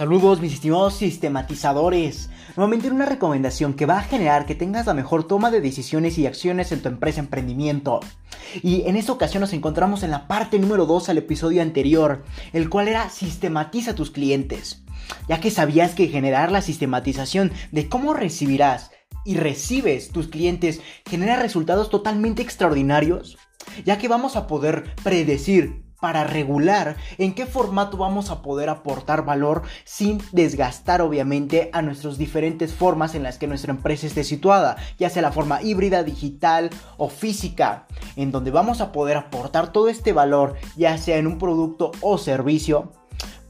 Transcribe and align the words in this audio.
Saludos 0.00 0.40
mis 0.40 0.54
estimados 0.54 0.94
sistematizadores. 0.94 2.30
Nuevamente 2.56 2.90
una 2.90 3.04
recomendación 3.04 3.74
que 3.74 3.84
va 3.84 3.98
a 3.98 4.02
generar 4.02 4.46
que 4.46 4.54
tengas 4.54 4.86
la 4.86 4.94
mejor 4.94 5.24
toma 5.24 5.50
de 5.50 5.60
decisiones 5.60 6.16
y 6.16 6.26
acciones 6.26 6.72
en 6.72 6.80
tu 6.80 6.88
empresa 6.88 7.20
emprendimiento. 7.20 8.00
Y 8.62 8.88
en 8.88 8.96
esta 8.96 9.12
ocasión 9.12 9.42
nos 9.42 9.52
encontramos 9.52 10.02
en 10.02 10.10
la 10.10 10.26
parte 10.26 10.58
número 10.58 10.86
2 10.86 11.10
al 11.10 11.18
episodio 11.18 11.60
anterior, 11.60 12.24
el 12.54 12.70
cual 12.70 12.88
era 12.88 13.10
sistematiza 13.10 13.94
tus 13.94 14.10
clientes. 14.10 14.82
Ya 15.28 15.38
que 15.38 15.50
sabías 15.50 15.94
que 15.94 16.08
generar 16.08 16.50
la 16.50 16.62
sistematización 16.62 17.52
de 17.70 17.90
cómo 17.90 18.14
recibirás 18.14 18.92
y 19.26 19.34
recibes 19.34 20.12
tus 20.12 20.28
clientes 20.28 20.80
genera 21.04 21.36
resultados 21.36 21.90
totalmente 21.90 22.40
extraordinarios, 22.40 23.36
ya 23.84 23.98
que 23.98 24.08
vamos 24.08 24.36
a 24.36 24.46
poder 24.46 24.94
predecir 25.04 25.89
para 26.00 26.24
regular 26.24 26.96
en 27.18 27.34
qué 27.34 27.46
formato 27.46 27.96
vamos 27.96 28.30
a 28.30 28.42
poder 28.42 28.68
aportar 28.68 29.24
valor 29.24 29.62
sin 29.84 30.20
desgastar 30.32 31.02
obviamente 31.02 31.70
a 31.72 31.82
nuestras 31.82 32.18
diferentes 32.18 32.72
formas 32.72 33.14
en 33.14 33.22
las 33.22 33.38
que 33.38 33.46
nuestra 33.46 33.72
empresa 33.72 34.06
esté 34.06 34.24
situada, 34.24 34.76
ya 34.98 35.10
sea 35.10 35.22
la 35.22 35.32
forma 35.32 35.62
híbrida, 35.62 36.02
digital 36.02 36.70
o 36.96 37.08
física, 37.08 37.86
en 38.16 38.32
donde 38.32 38.50
vamos 38.50 38.80
a 38.80 38.92
poder 38.92 39.16
aportar 39.16 39.72
todo 39.72 39.88
este 39.88 40.12
valor, 40.12 40.54
ya 40.76 40.96
sea 40.98 41.18
en 41.18 41.26
un 41.26 41.38
producto 41.38 41.92
o 42.00 42.18
servicio, 42.18 42.92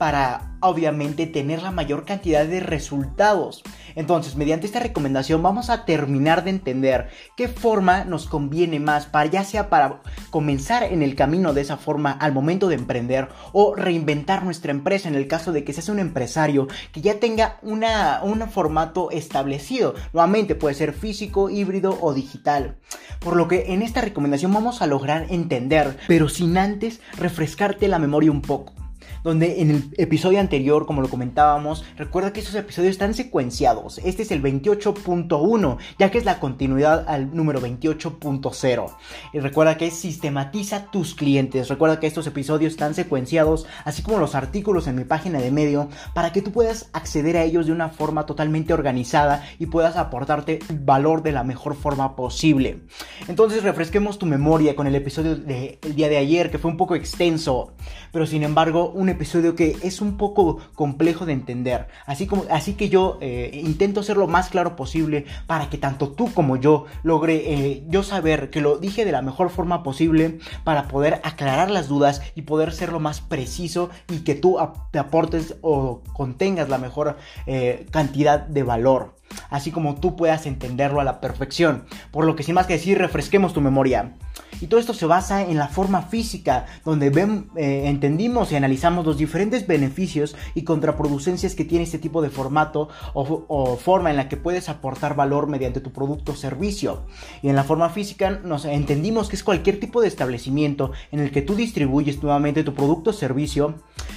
para 0.01 0.57
obviamente 0.61 1.27
tener 1.27 1.63
la 1.63 1.71
mayor 1.71 2.07
cantidad 2.07 2.47
de 2.47 2.61
resultados. 2.61 3.63
Entonces, 3.95 4.35
mediante 4.35 4.67
esta 4.67 4.81
recomendación 4.81 5.43
vamos 5.43 5.69
a 5.69 5.85
terminar 5.85 6.43
de 6.43 6.49
entender 6.49 7.11
qué 7.37 7.49
forma 7.49 8.05
nos 8.07 8.27
conviene 8.27 8.81
más 8.81 9.05
para 9.05 9.29
ya 9.29 9.45
sea 9.45 9.69
para 9.69 10.01
comenzar 10.31 10.85
en 10.85 11.03
el 11.03 11.15
camino 11.15 11.53
de 11.53 11.61
esa 11.61 11.77
forma 11.77 12.13
al 12.13 12.33
momento 12.33 12.69
de 12.69 12.77
emprender 12.77 13.29
o 13.53 13.75
reinventar 13.75 14.45
nuestra 14.45 14.71
empresa 14.71 15.09
en 15.09 15.15
el 15.15 15.29
caso 15.29 15.53
de 15.53 15.65
que 15.65 15.73
seas 15.73 15.89
un 15.89 15.99
empresario 15.99 16.69
que 16.93 17.01
ya 17.01 17.21
tenga 17.21 17.59
una, 17.63 18.21
un 18.23 18.49
formato 18.49 19.11
establecido. 19.11 19.95
Nuevamente 20.13 20.55
puede 20.55 20.75
ser 20.75 20.93
físico, 20.93 21.51
híbrido 21.51 21.99
o 22.01 22.15
digital. 22.15 22.77
Por 23.19 23.37
lo 23.37 23.49
que 23.49 23.73
en 23.73 23.83
esta 23.83 24.01
recomendación 24.01 24.53
vamos 24.53 24.81
a 24.83 24.87
lograr 24.87 25.27
entender, 25.31 25.99
pero 26.07 26.29
sin 26.29 26.57
antes 26.57 27.01
refrescarte 27.19 27.89
la 27.89 27.99
memoria 27.99 28.31
un 28.31 28.43
poco 28.43 28.80
donde 29.23 29.61
en 29.61 29.71
el 29.71 29.95
episodio 29.97 30.41
anterior, 30.41 30.87
como 30.87 31.03
lo 31.03 31.09
comentábamos, 31.09 31.85
recuerda 31.97 32.33
que 32.33 32.41
esos 32.41 32.55
episodios 32.55 32.93
están 32.93 33.15
secuenciados. 33.15 33.99
Este 34.05 34.23
es 34.23 34.31
el 34.31 34.43
28.1, 34.43 35.79
ya 35.99 36.11
que 36.11 36.19
es 36.19 36.25
la 36.25 36.41
continuidad 36.41 37.09
al 37.09 37.35
número 37.35 37.61
28.0. 37.61 38.87
Y 39.33 39.41
recuerda 39.41 39.77
que 39.77 39.91
sistematiza 39.91 40.91
tus 40.91 41.15
clientes. 41.15 41.69
Recuerda 41.69 42.01
que 42.01 42.07
estos 42.07 42.27
episodios 42.27 42.73
están 42.73 42.95
secuenciados, 42.95 43.67
así 43.85 44.03
como 44.03 44.19
los 44.19 44.35
artículos 44.35 44.87
en 44.87 44.97
mi 44.97 45.05
página 45.05 45.41
de 45.41 45.51
medio, 45.51 45.89
para 46.15 46.33
que 46.33 46.43
tú 46.43 46.53
puedas 46.53 46.91
acceder 46.93 47.37
a 47.37 47.45
ellos 47.45 47.67
de 47.67 47.73
una 47.73 47.89
forma 47.89 48.27
totalmente 48.27 48.73
organizada 48.73 49.45
y 49.59 49.67
puedas 49.67 49.97
aportarte 49.97 50.59
valor 50.73 51.23
de 51.23 51.33
la 51.33 51.45
mejor 51.45 51.75
forma 51.75 52.17
posible. 52.17 52.83
Entonces 53.29 53.63
refresquemos 53.63 54.19
tu 54.19 54.27
memoria 54.27 54.77
con 54.77 54.87
el 54.87 54.95
episodio 54.95 55.37
del 55.37 55.79
día 55.95 56.09
de 56.09 56.19
ayer, 56.19 56.51
que 56.51 56.59
fue 56.59 56.71
un 56.71 56.77
poco 56.77 56.95
extenso, 56.95 57.75
pero 58.13 58.27
sin 58.27 58.43
embargo 58.43 58.93
un 59.01 59.09
episodio 59.09 59.55
que 59.57 59.77
es 59.83 60.01
un 60.01 60.17
poco 60.19 60.59
complejo 60.75 61.25
de 61.25 61.33
entender. 61.33 61.89
Así, 62.05 62.27
como, 62.27 62.45
así 62.51 62.75
que 62.75 62.91
yo 62.91 63.19
eh, 63.23 63.51
intento 63.65 64.03
ser 64.03 64.19
lo 64.19 64.27
más 64.27 64.51
claro 64.51 64.77
posible 64.77 65.25
para 65.47 65.71
que 65.71 65.79
tanto 65.79 66.11
tú 66.11 66.33
como 66.35 66.57
yo 66.57 66.85
logre 67.03 67.55
eh, 67.55 67.85
yo 67.89 68.03
saber 68.03 68.51
que 68.51 68.61
lo 68.61 68.77
dije 68.79 69.05
de 69.05 69.13
la 69.13 69.23
mejor 69.23 69.49
forma 69.49 69.83
posible 69.83 70.39
para 70.65 70.87
poder 70.87 71.21
aclarar 71.25 71.71
las 71.71 71.89
dudas 71.89 72.21
y 72.35 72.43
poder 72.43 72.73
ser 72.73 72.93
lo 72.93 73.01
más 73.01 73.23
preciso 73.23 73.89
y 74.11 74.19
que 74.19 74.35
tú 74.35 74.59
te 74.91 74.99
aportes 74.99 75.57
o 75.63 76.03
contengas 76.13 76.69
la 76.69 76.79
mejor 76.79 77.17
eh, 77.47 77.87
cantidad 77.91 78.41
de 78.41 78.63
valor 78.63 79.21
así 79.49 79.71
como 79.71 79.95
tú 79.95 80.17
puedas 80.17 80.47
entenderlo 80.47 81.01
a 81.01 81.05
la 81.05 81.21
perfección. 81.21 81.85
Por 82.11 82.25
lo 82.25 82.37
que 82.37 82.43
sin 82.43 82.55
más 82.55 82.67
que 82.67 82.75
decir, 82.75 82.99
refresquemos 82.99 83.53
tu 83.53 83.61
memoria. 83.61 84.17
Y 84.61 84.67
todo 84.67 84.81
esto 84.81 84.95
se 84.95 85.07
basa 85.07 85.43
en 85.43 85.57
la 85.57 85.69
forma 85.69 86.03
física, 86.03 86.67
donde 86.85 87.09
eh, 87.57 87.83
entendimos 87.87 88.53
y 88.53 88.57
analizamos 88.57 89.07
los 89.07 89.17
diferentes 89.17 89.67
beneficios 89.67 90.37
y 90.55 90.63
contraproducencias 90.63 91.55
que 91.55 91.65
tiene 91.65 91.85
este 91.85 91.99
tipo 91.99 92.23
de 92.23 92.31
formato 92.31 92.89
o, 93.15 93.45
o, 93.49 93.77
forma 93.77 94.11
en 94.11 94.17
la 94.17 94.29
que 94.29 94.37
puedes 94.37 94.69
aportar 94.69 95.17
valor 95.17 95.47
mediante 95.47 95.81
tu 95.81 95.93
producto 95.93 96.33
o 96.33 96.37
servicio. 96.37 97.05
Y 97.43 97.49
en 97.49 97.57
la 97.57 97.65
forma 97.65 97.89
física 97.91 98.31
nos 98.31 98.65
entendimos 98.65 99.29
que 99.29 99.37
es 99.37 99.45
cualquier 99.45 99.81
tipo 99.81 100.01
de 100.01 100.09
establecimiento 100.09 100.93
en 101.13 101.21
el 101.21 101.31
que 101.31 101.43
tú 101.43 101.55
distribuyes 101.55 102.23
nuevamente 102.23 102.65
tu 102.65 102.75
producto 102.75 103.11
o 103.11 103.15
servicio, 103.15 103.75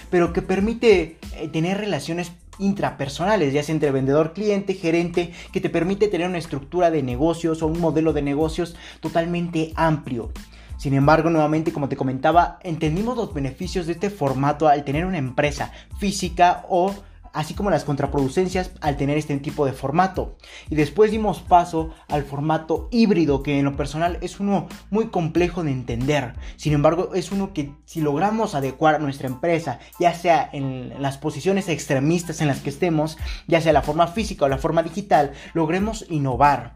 pero 0.10 0.34
que 0.34 0.42
permite 0.42 1.18
eh, 1.38 1.48
tener 1.48 1.78
relaciones 1.78 2.32
intrapersonales, 2.60 3.54
ya 3.54 3.64
sea 3.64 3.74
entre 3.74 3.92
vendedor, 3.92 4.34
cliente, 4.34 4.74
gerente, 4.74 5.32
que 5.52 5.62
te 5.62 5.70
permite 5.70 6.08
tener 6.08 6.28
una 6.28 6.38
estructura 6.38 6.92
de 6.92 7.04
negocios 7.04 7.62
o 7.62 7.68
un 7.68 7.80
modelo 7.80 8.14
de 8.14 8.22
negocios 8.22 8.76
totalmente 9.00 9.74
amplio. 9.76 10.32
Sin 10.78 10.94
embargo, 10.94 11.30
nuevamente, 11.30 11.72
como 11.72 11.88
te 11.88 11.96
comentaba, 11.96 12.60
entendimos 12.62 13.16
los 13.16 13.34
beneficios 13.34 13.86
de 13.86 13.94
este 13.94 14.10
formato 14.10 14.68
al 14.68 14.84
tener 14.84 15.06
una 15.06 15.18
empresa 15.18 15.72
física 15.98 16.66
o 16.68 16.94
así 17.34 17.54
como 17.54 17.70
las 17.70 17.84
contraproducencias 17.84 18.72
al 18.80 18.96
tener 18.96 19.18
este 19.18 19.38
tipo 19.38 19.66
de 19.66 19.74
formato. 19.74 20.38
Y 20.70 20.76
después 20.76 21.12
dimos 21.12 21.42
paso 21.42 21.90
al 22.08 22.24
formato 22.24 22.88
híbrido, 22.92 23.44
que 23.44 23.60
en 23.60 23.66
lo 23.66 23.76
personal 23.76 24.18
es 24.22 24.40
uno 24.40 24.68
muy 24.92 25.08
complejo 25.08 25.64
de 25.64 25.72
entender. 25.72 26.34
Sin 26.56 26.74
embargo, 26.74 27.14
es 27.14 27.32
uno 27.32 27.54
que 27.54 27.74
si 27.86 28.02
logramos 28.02 28.56
adecuar 28.56 29.02
nuestra 29.02 29.28
empresa, 29.28 29.80
ya 30.00 30.14
sea 30.14 30.50
en 30.54 31.02
las 31.02 31.18
posiciones 31.18 31.68
extremistas 31.70 32.42
en 32.42 32.48
las 32.48 32.60
que 32.60 32.70
estemos, 32.70 33.18
ya 33.48 33.60
sea 33.60 33.74
la 33.74 33.82
forma 33.82 34.08
física 34.08 34.46
o 34.46 34.50
la 34.50 34.58
forma 34.58 34.84
digital, 34.84 35.34
logremos 35.54 36.06
innovar 36.10 36.76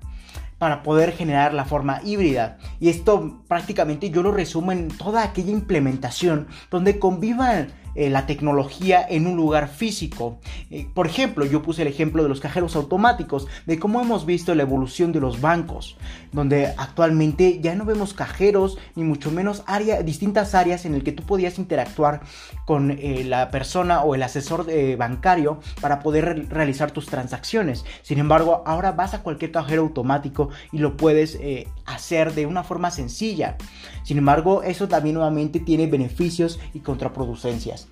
para 0.57 0.81
poder 0.81 1.11
generar 1.11 1.53
la 1.53 1.65
forma 1.65 2.01
híbrida. 2.03 2.57
Y 2.79 2.89
esto 2.89 3.43
prácticamente 3.47 4.09
yo 4.09 4.23
lo 4.23 4.31
resumo 4.31 4.71
en 4.71 4.87
toda 4.87 5.23
aquella 5.23 5.51
implementación 5.51 6.47
donde 6.71 6.99
convivan 6.99 7.67
eh, 7.97 8.11
la 8.11 8.27
tecnología 8.27 9.03
en 9.09 9.25
un 9.25 9.35
lugar 9.35 9.69
físico. 9.69 10.37
Eh, 10.69 10.87
por 10.93 11.07
ejemplo, 11.07 11.45
yo 11.45 11.63
puse 11.63 11.81
el 11.81 11.87
ejemplo 11.87 12.21
de 12.21 12.29
los 12.29 12.39
cajeros 12.39 12.75
automáticos, 12.75 13.47
de 13.65 13.79
cómo 13.79 13.99
hemos 13.99 14.27
visto 14.27 14.53
la 14.53 14.61
evolución 14.61 15.11
de 15.11 15.19
los 15.19 15.41
bancos, 15.41 15.97
donde 16.31 16.67
actualmente 16.77 17.59
ya 17.59 17.73
no 17.73 17.85
vemos 17.85 18.13
cajeros, 18.13 18.77
ni 18.93 19.03
mucho 19.03 19.31
menos 19.31 19.63
área, 19.65 20.03
distintas 20.03 20.53
áreas 20.53 20.85
en 20.85 20.93
las 20.93 21.01
que 21.01 21.11
tú 21.11 21.23
podías 21.23 21.57
interactuar 21.57 22.21
con 22.67 22.91
eh, 22.91 23.23
la 23.23 23.49
persona 23.49 24.03
o 24.03 24.13
el 24.13 24.21
asesor 24.21 24.67
bancario 24.95 25.59
para 25.81 26.01
poder 26.01 26.47
realizar 26.49 26.91
tus 26.91 27.07
transacciones. 27.07 27.83
Sin 28.03 28.19
embargo, 28.19 28.61
ahora 28.67 28.91
vas 28.91 29.15
a 29.15 29.23
cualquier 29.23 29.51
cajero 29.51 29.81
automático 29.81 30.49
y 30.71 30.77
lo 30.77 30.97
puedes 30.97 31.39
hacer 31.85 32.35
de 32.35 32.45
una 32.45 32.63
forma 32.63 32.91
sencilla. 32.91 33.57
Sin 34.03 34.19
embargo, 34.19 34.61
eso 34.61 34.87
también 34.87 35.15
nuevamente 35.15 35.59
tiene 35.59 35.87
beneficios 35.87 36.59
y 36.73 36.81
contraproducencias. 36.81 37.86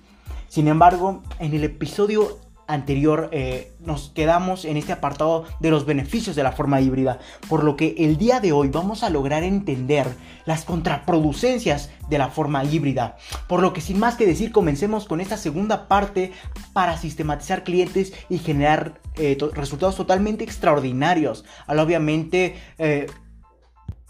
Sin 0.48 0.68
embargo, 0.68 1.22
en 1.38 1.54
el 1.54 1.64
episodio 1.64 2.40
anterior 2.66 3.28
eh, 3.32 3.72
nos 3.80 4.10
quedamos 4.10 4.64
en 4.64 4.76
este 4.76 4.92
apartado 4.92 5.44
de 5.60 5.70
los 5.70 5.86
beneficios 5.86 6.36
de 6.36 6.42
la 6.42 6.52
forma 6.52 6.80
híbrida, 6.80 7.18
por 7.48 7.62
lo 7.62 7.76
que 7.76 7.94
el 7.98 8.16
día 8.16 8.40
de 8.40 8.52
hoy 8.52 8.68
vamos 8.68 9.02
a 9.02 9.10
lograr 9.10 9.42
entender 9.42 10.08
las 10.44 10.64
contraproducencias 10.64 11.90
de 12.08 12.18
la 12.18 12.28
forma 12.28 12.64
híbrida. 12.64 13.16
Por 13.48 13.62
lo 13.62 13.72
que 13.72 13.80
sin 13.80 13.98
más 13.98 14.16
que 14.16 14.26
decir, 14.26 14.52
comencemos 14.52 15.06
con 15.06 15.20
esta 15.20 15.36
segunda 15.36 15.88
parte 15.88 16.32
para 16.72 16.96
sistematizar 16.96 17.64
clientes 17.64 18.12
y 18.28 18.38
generar 18.38 19.00
eh, 19.16 19.38
resultados 19.52 19.96
totalmente 19.96 20.44
extraordinarios, 20.44 21.44
al 21.66 21.78
obviamente 21.78 22.56
eh, 22.78 23.06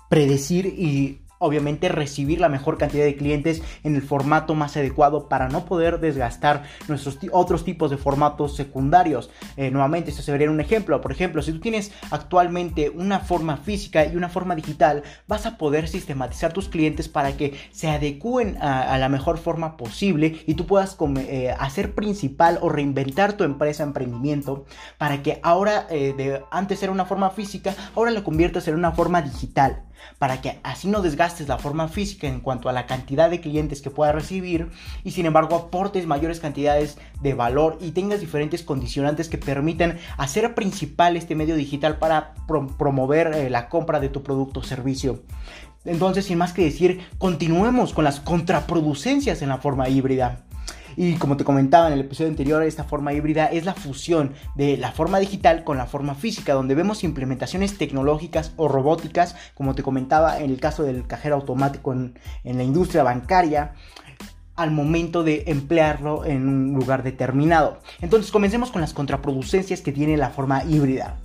predecir 0.09 0.67
y 0.67 1.26
obviamente 1.39 1.89
recibir 1.89 2.41
la 2.41 2.49
mejor 2.49 2.79
cantidad 2.79 3.05
de 3.05 3.17
clientes 3.17 3.63
en 3.85 3.95
el 3.97 4.03
formato 4.03 4.55
más 4.55 4.77
adecuado 4.77 5.29
para 5.29 5.49
no 5.49 5.65
poder 5.65 6.01
desgastar 6.01 6.65
nuestros 6.89 7.19
otros 7.33 7.65
tipos 7.65 7.91
de 7.91 7.97
formatos 7.97 8.57
secundarios. 8.57 9.31
Eh, 9.57 9.71
nuevamente, 9.71 10.11
esto 10.11 10.23
sería 10.23 10.51
un 10.51 10.61
ejemplo. 10.61 11.01
Por 11.01 11.13
ejemplo, 11.13 11.43
si 11.43 11.53
tú 11.53 11.61
tienes 11.61 11.93
actualmente 12.11 12.91
una 12.91 13.21
forma 13.21 13.57
física 13.57 14.07
y 14.07 14.17
una 14.17 14.29
forma 14.29 14.55
digital, 14.55 15.03
vas 15.27 15.47
a 15.47 15.59
poder 15.59 15.89
sistematizar 15.89 16.53
tus 16.53 16.69
clientes 16.69 17.09
para 17.09 17.37
que 17.37 17.59
se 17.71 17.89
adecúen 17.89 18.57
a, 18.61 18.97
la 18.99 19.09
mejor 19.09 19.39
forma 19.39 19.77
posible 19.77 20.43
y 20.47 20.55
tú 20.55 20.67
puedas 20.67 20.97
eh, 21.19 21.55
hacer 21.59 21.95
principal 21.95 22.59
o 22.63 22.69
reinventar 22.69 23.35
tu 23.35 23.45
empresa, 23.45 23.83
emprendimiento, 23.83 24.65
para 24.99 25.23
que 25.23 25.41
ahora, 25.43 25.87
eh, 25.91 26.15
de, 26.17 26.43
antes 26.51 26.83
era 26.83 26.93
una 26.93 27.05
forma 27.05 27.31
física, 27.31 27.75
ahora 27.95 28.11
lo 28.11 28.25
conviertas 28.25 28.69
en 28.69 28.75
una 28.75 28.93
forma 28.93 29.23
digital 29.23 29.86
para 30.19 30.41
que 30.41 30.59
así 30.63 30.89
no 30.89 31.03
desgastes 31.03 31.49
la 31.49 31.59
forma 31.59 31.89
física 31.89 32.27
en 32.27 32.41
cuanto 32.41 32.69
a 32.69 32.73
la 32.73 32.87
cantidad 32.87 33.31
de 33.31 33.41
clientes 33.41 33.83
que 33.83 33.91
puedas 33.91 34.15
recibir 34.15 34.71
y 35.05 35.13
sin 35.13 35.27
embargo 35.27 35.57
aportes 35.57 36.07
mayores 36.07 36.41
cantidades 36.41 36.99
de 37.21 37.35
valor 37.35 37.79
y 37.81 37.91
tengas 37.91 38.21
diferentes 38.21 38.63
condicionantes 38.63 39.29
que 39.29 39.39
permitan 39.39 39.99
hacer 40.17 40.55
principal 40.55 41.17
este 41.17 41.35
medio 41.35 41.57
digital 41.57 41.99
para 41.99 42.35
promover 42.79 43.33
eh, 43.35 43.51
la 43.51 43.69
compra 43.69 44.01
de 44.01 44.09
tu 44.09 44.23
producto 44.23 44.61
o 44.61 44.63
servicio. 44.63 45.23
Entonces, 45.85 46.25
sin 46.25 46.39
más 46.39 46.53
que 46.53 46.65
decir, 46.65 47.07
continuemos 47.19 47.93
con 47.93 48.05
las 48.05 48.21
contraproducencias 48.21 49.41
en 49.43 49.49
la 49.49 49.59
forma 49.59 49.89
híbrida. 49.89 50.46
Y 50.97 51.15
como 51.17 51.37
te 51.37 51.45
comentaba 51.45 51.89
en 51.89 51.93
el 51.93 52.01
episodio 52.01 52.31
anterior, 52.31 52.63
esta 52.63 52.85
forma 52.85 53.13
híbrida 53.13 53.47
es 53.47 53.67
la 53.67 53.75
fusión 53.75 54.33
de 54.55 54.79
la 54.79 54.93
forma 54.93 55.19
digital 55.19 55.63
con 55.63 55.77
la 55.77 55.87
forma 55.87 56.15
física, 56.15 56.55
donde 56.55 56.75
vemos 56.75 57.05
implementaciones 57.05 57.77
tecnológicas 57.77 58.53
o 58.57 58.67
robóticas, 58.67 59.37
como 59.55 59.75
te 59.75 59.83
comentaba 59.83 60.39
en 60.39 60.51
el 60.51 60.59
caso 60.59 60.83
del 60.83 61.07
cajero 61.07 61.37
automático 61.37 61.93
en, 61.93 62.15
la 62.45 62.63
industria 62.63 63.03
bancaria 63.03 63.75
al 64.55 64.71
momento 64.71 65.23
de 65.23 65.45
emplearlo 65.49 66.25
en 66.25 66.49
un 66.49 66.73
lugar 66.73 67.03
determinado. 67.03 67.81
Entonces 68.01 68.33
comencemos 68.33 68.71
con 68.71 68.81
las 68.81 68.95
contraproducencias 68.95 69.83
que 69.83 69.93
tiene 69.93 70.17
la 70.17 70.31
forma 70.31 70.65
híbrida. 70.65 71.19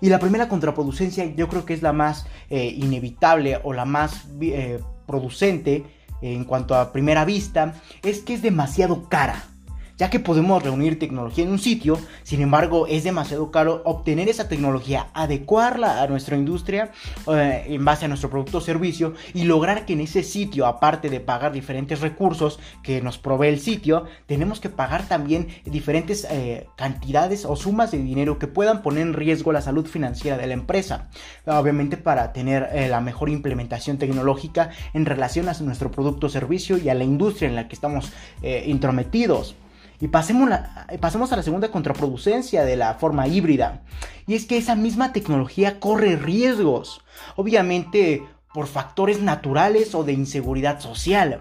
Y 0.00 0.08
la 0.08 0.18
primera 0.18 0.48
contraproducencia 0.48 1.24
yo 1.36 1.48
creo 1.48 1.64
que 1.64 1.72
es 1.72 1.82
la 1.82 1.92
más 1.92 2.26
eh, 2.50 2.66
inevitable 2.66 3.60
o 3.62 3.72
la 3.72 3.84
más 3.84 4.26
eh, 4.40 4.80
producente 5.06 5.84
en 6.22 6.44
cuanto 6.44 6.74
a 6.74 6.92
primera 6.92 7.24
vista, 7.24 7.74
es 8.02 8.20
que 8.20 8.34
es 8.34 8.42
demasiado 8.42 9.08
cara 9.08 9.53
ya 9.96 10.10
que 10.10 10.20
podemos 10.20 10.62
reunir 10.62 10.98
tecnología 10.98 11.44
en 11.44 11.50
un 11.50 11.58
sitio, 11.58 11.98
sin 12.22 12.42
embargo 12.42 12.86
es 12.86 13.04
demasiado 13.04 13.50
caro 13.50 13.82
obtener 13.84 14.28
esa 14.28 14.48
tecnología, 14.48 15.08
adecuarla 15.14 16.02
a 16.02 16.06
nuestra 16.06 16.36
industria 16.36 16.90
eh, 17.28 17.64
en 17.68 17.84
base 17.84 18.04
a 18.04 18.08
nuestro 18.08 18.30
producto 18.30 18.58
o 18.58 18.60
servicio 18.60 19.14
y 19.34 19.44
lograr 19.44 19.86
que 19.86 19.92
en 19.92 20.00
ese 20.00 20.22
sitio, 20.22 20.66
aparte 20.66 21.10
de 21.10 21.20
pagar 21.20 21.52
diferentes 21.52 22.00
recursos 22.00 22.58
que 22.82 23.00
nos 23.00 23.18
provee 23.18 23.48
el 23.48 23.60
sitio, 23.60 24.04
tenemos 24.26 24.60
que 24.60 24.68
pagar 24.68 25.06
también 25.06 25.48
diferentes 25.64 26.26
eh, 26.30 26.66
cantidades 26.76 27.44
o 27.44 27.56
sumas 27.56 27.90
de 27.92 27.98
dinero 27.98 28.38
que 28.38 28.46
puedan 28.46 28.82
poner 28.82 29.02
en 29.02 29.14
riesgo 29.14 29.52
la 29.52 29.62
salud 29.62 29.86
financiera 29.86 30.36
de 30.36 30.46
la 30.46 30.54
empresa. 30.54 31.08
Obviamente 31.46 31.96
para 31.96 32.32
tener 32.32 32.68
eh, 32.72 32.88
la 32.88 33.00
mejor 33.00 33.28
implementación 33.28 33.98
tecnológica 33.98 34.70
en 34.92 35.06
relación 35.06 35.48
a 35.48 35.54
nuestro 35.60 35.90
producto 35.90 36.26
o 36.26 36.30
servicio 36.30 36.78
y 36.78 36.88
a 36.88 36.94
la 36.94 37.04
industria 37.04 37.48
en 37.48 37.54
la 37.54 37.68
que 37.68 37.74
estamos 37.74 38.12
intrometidos. 38.42 39.54
Y 40.00 40.08
pasemos, 40.08 40.50
a 40.50 41.36
la 41.36 41.42
segunda 41.42 41.70
contraproducencia 41.70 42.64
de 42.64 42.76
la 42.76 42.94
forma 42.94 43.26
híbrida. 43.28 43.82
Y 44.26 44.34
es 44.34 44.46
que 44.46 44.56
esa 44.56 44.74
misma 44.74 45.12
tecnología 45.12 45.80
corre 45.80 46.16
riesgos. 46.16 47.00
Obviamente 47.36 48.22
por 48.52 48.66
factores 48.66 49.20
naturales 49.20 49.94
o 49.94 50.04
de 50.04 50.12
inseguridad 50.12 50.80
social. 50.80 51.40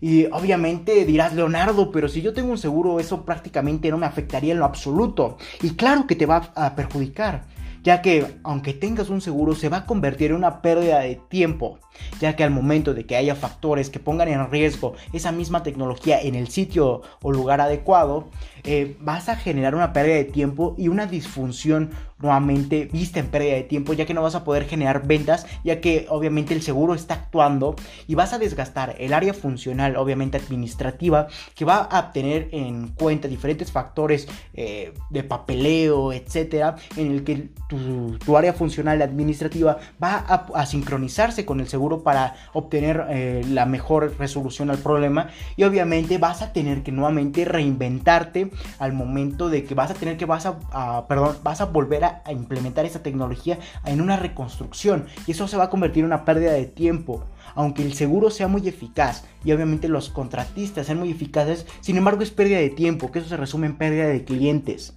Y 0.00 0.26
obviamente 0.26 1.04
dirás, 1.04 1.34
Leonardo, 1.34 1.90
pero 1.90 2.08
si 2.08 2.20
yo 2.20 2.34
tengo 2.34 2.50
un 2.50 2.58
seguro, 2.58 3.00
eso 3.00 3.24
prácticamente 3.24 3.90
no 3.90 3.98
me 3.98 4.06
afectaría 4.06 4.52
en 4.52 4.58
lo 4.58 4.64
absoluto. 4.64 5.38
Y 5.62 5.70
claro 5.70 6.06
que 6.06 6.14
te 6.14 6.26
va 6.26 6.52
a 6.54 6.76
perjudicar 6.76 7.53
ya 7.84 8.00
que 8.00 8.38
aunque 8.42 8.72
tengas 8.72 9.10
un 9.10 9.20
seguro 9.20 9.54
se 9.54 9.68
va 9.68 9.78
a 9.78 9.86
convertir 9.86 10.30
en 10.30 10.38
una 10.38 10.62
pérdida 10.62 11.00
de 11.00 11.16
tiempo, 11.28 11.78
ya 12.18 12.34
que 12.34 12.42
al 12.42 12.50
momento 12.50 12.94
de 12.94 13.04
que 13.04 13.14
haya 13.14 13.36
factores 13.36 13.90
que 13.90 14.00
pongan 14.00 14.28
en 14.28 14.50
riesgo 14.50 14.94
esa 15.12 15.30
misma 15.30 15.62
tecnología 15.62 16.20
en 16.20 16.34
el 16.34 16.48
sitio 16.48 17.02
o 17.22 17.30
lugar 17.30 17.60
adecuado, 17.60 18.30
eh, 18.64 18.96
vas 19.00 19.28
a 19.28 19.36
generar 19.36 19.74
una 19.74 19.92
pérdida 19.92 20.16
de 20.16 20.24
tiempo 20.24 20.74
y 20.78 20.88
una 20.88 21.06
disfunción 21.06 21.90
nuevamente 22.18 22.88
vista 22.92 23.20
en 23.20 23.26
pérdida 23.26 23.54
de 23.54 23.62
tiempo, 23.62 23.92
ya 23.92 24.06
que 24.06 24.14
no 24.14 24.22
vas 24.22 24.34
a 24.34 24.44
poder 24.44 24.66
generar 24.66 25.06
ventas, 25.06 25.46
ya 25.64 25.80
que 25.80 26.06
obviamente 26.08 26.54
el 26.54 26.62
seguro 26.62 26.94
está 26.94 27.14
actuando 27.14 27.76
y 28.06 28.14
vas 28.14 28.32
a 28.32 28.38
desgastar 28.38 28.96
el 28.98 29.12
área 29.12 29.34
funcional, 29.34 29.96
obviamente 29.96 30.36
administrativa, 30.36 31.26
que 31.54 31.64
va 31.64 31.88
a 31.90 32.12
tener 32.12 32.48
en 32.52 32.88
cuenta 32.88 33.28
diferentes 33.28 33.72
factores 33.72 34.28
eh, 34.54 34.94
de 35.10 35.22
papeleo, 35.24 36.12
etcétera, 36.12 36.76
en 36.96 37.10
el 37.10 37.24
que 37.24 37.48
tu, 37.68 38.36
área 38.36 38.52
funcional 38.52 39.00
administrativa 39.00 39.78
va 40.02 40.16
a, 40.16 40.66
sincronizarse 40.66 41.44
con 41.44 41.60
el 41.60 41.68
seguro 41.68 42.02
para 42.02 42.34
obtener 42.52 43.06
eh, 43.10 43.44
la 43.48 43.64
mejor 43.64 44.14
resolución 44.18 44.70
al 44.70 44.78
problema. 44.78 45.28
Y 45.56 45.62
obviamente 45.62 46.18
vas 46.18 46.42
a 46.42 46.52
tener 46.52 46.82
que 46.82 46.90
nuevamente 46.90 47.44
reinventarte 47.44 48.50
al 48.78 48.92
momento 48.92 49.48
de 49.48 49.64
que 49.64 49.74
vas 49.74 49.90
a 49.90 49.94
tener 49.94 50.16
que 50.16 50.26
vas 50.26 50.46
a, 50.46 51.06
perdón, 51.06 51.36
vas 51.42 51.60
a 51.60 51.66
volver 51.66 52.03
a, 52.04 52.32
implementar 52.32 52.84
esa 52.84 53.02
tecnología 53.02 53.58
en 53.84 54.00
una 54.00 54.16
reconstrucción. 54.16 55.06
Y 55.26 55.32
eso 55.32 55.48
se 55.48 55.56
va 55.56 55.64
a 55.64 55.70
convertir 55.70 56.00
en 56.00 56.06
una 56.06 56.24
pérdida 56.24 56.52
de 56.52 56.66
tiempo 56.66 57.24
aunque 57.54 57.82
el 57.82 57.94
seguro 57.94 58.30
sea 58.30 58.48
muy 58.48 58.66
eficaz 58.66 59.24
y 59.44 59.52
obviamente 59.52 59.88
los 59.88 60.08
contratistas 60.08 60.86
sean 60.86 60.98
muy 60.98 61.10
eficaces, 61.10 61.66
sin 61.80 61.96
embargo 61.96 62.22
es 62.22 62.30
pérdida 62.30 62.58
de 62.58 62.70
tiempo, 62.70 63.12
que 63.12 63.20
eso 63.20 63.28
se 63.28 63.36
resume 63.36 63.66
en 63.66 63.76
pérdida 63.76 64.06
de 64.06 64.24
clientes. 64.24 64.94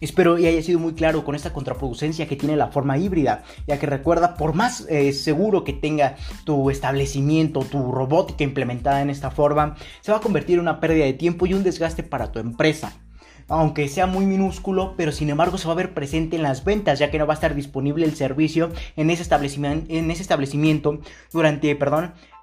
Espero 0.00 0.36
y 0.36 0.46
haya 0.48 0.60
sido 0.62 0.80
muy 0.80 0.94
claro 0.94 1.24
con 1.24 1.36
esta 1.36 1.52
contraproducencia 1.52 2.26
que 2.26 2.34
tiene 2.34 2.56
la 2.56 2.72
forma 2.72 2.98
híbrida, 2.98 3.44
ya 3.68 3.78
que 3.78 3.86
recuerda, 3.86 4.34
por 4.34 4.52
más 4.52 4.84
eh, 4.88 5.12
seguro 5.12 5.62
que 5.62 5.72
tenga 5.72 6.16
tu 6.44 6.70
establecimiento, 6.70 7.60
tu 7.60 7.92
robótica 7.92 8.42
implementada 8.42 9.00
en 9.00 9.10
esta 9.10 9.30
forma, 9.30 9.76
se 10.00 10.10
va 10.10 10.18
a 10.18 10.20
convertir 10.20 10.56
en 10.56 10.62
una 10.62 10.80
pérdida 10.80 11.04
de 11.04 11.12
tiempo 11.12 11.46
y 11.46 11.54
un 11.54 11.62
desgaste 11.62 12.02
para 12.02 12.32
tu 12.32 12.40
empresa 12.40 12.92
aunque 13.52 13.88
sea 13.88 14.06
muy 14.06 14.24
minúsculo, 14.24 14.94
pero 14.96 15.12
sin 15.12 15.28
embargo 15.28 15.58
se 15.58 15.66
va 15.66 15.74
a 15.74 15.76
ver 15.76 15.92
presente 15.92 16.36
en 16.36 16.42
las 16.42 16.64
ventas, 16.64 16.98
ya 16.98 17.10
que 17.10 17.18
no 17.18 17.26
va 17.26 17.34
a 17.34 17.36
estar 17.36 17.54
disponible 17.54 18.06
el 18.06 18.14
servicio 18.14 18.70
en 18.96 19.10
ese 19.10 19.22
establecimiento, 19.22 20.98
durante, 21.32 21.78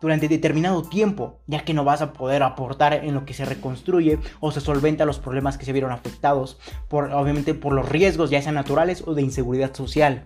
durante 0.01 0.27
determinado 0.27 0.83
tiempo, 0.83 1.39
ya 1.47 1.65
que 1.65 1.73
no 1.73 1.83
vas 1.83 2.03
a 2.03 2.13
poder 2.13 2.43
aportar 2.43 2.93
en 2.93 3.15
lo 3.15 3.25
que 3.25 3.33
se 3.33 3.45
reconstruye 3.45 4.19
o 4.39 4.51
se 4.51 4.61
solventa 4.61 5.05
los 5.05 5.19
problemas 5.19 5.57
que 5.57 5.65
se 5.65 5.73
vieron 5.73 5.91
afectados, 5.91 6.59
por, 6.87 7.11
obviamente 7.11 7.55
por 7.55 7.73
los 7.73 7.89
riesgos 7.89 8.29
ya 8.29 8.41
sean 8.41 8.55
naturales 8.55 9.03
o 9.05 9.15
de 9.15 9.23
inseguridad 9.23 9.73
social. 9.73 10.25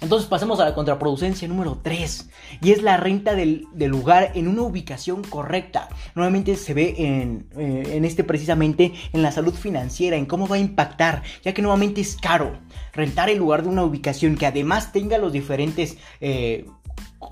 Entonces 0.00 0.28
pasemos 0.28 0.60
a 0.60 0.64
la 0.64 0.74
contraproducencia 0.74 1.48
número 1.48 1.80
3 1.82 2.30
y 2.62 2.72
es 2.72 2.82
la 2.82 2.96
renta 2.96 3.34
del, 3.34 3.66
lugar 3.74 4.32
en 4.34 4.48
una 4.48 4.62
ubicación 4.62 5.22
correcta. 5.22 5.88
Nuevamente 6.14 6.56
se 6.56 6.74
ve 6.74 6.94
en, 6.98 7.46
eh, 7.56 7.90
en, 7.92 8.04
este 8.04 8.24
precisamente 8.24 8.92
en 9.12 9.22
la 9.22 9.32
salud 9.32 9.54
financiera, 9.54 10.16
en 10.16 10.26
cómo 10.26 10.48
va 10.48 10.56
a 10.56 10.60
impactar, 10.60 11.22
ya 11.42 11.52
que 11.52 11.62
nuevamente 11.62 12.00
es 12.00 12.16
caro 12.16 12.58
rentar 12.92 13.28
el 13.28 13.38
lugar 13.38 13.62
de 13.62 13.68
una 13.68 13.84
ubicación 13.84 14.36
que 14.36 14.46
además 14.46 14.92
tenga 14.92 15.18
los 15.18 15.32
diferentes... 15.32 15.96
Eh, 16.20 16.66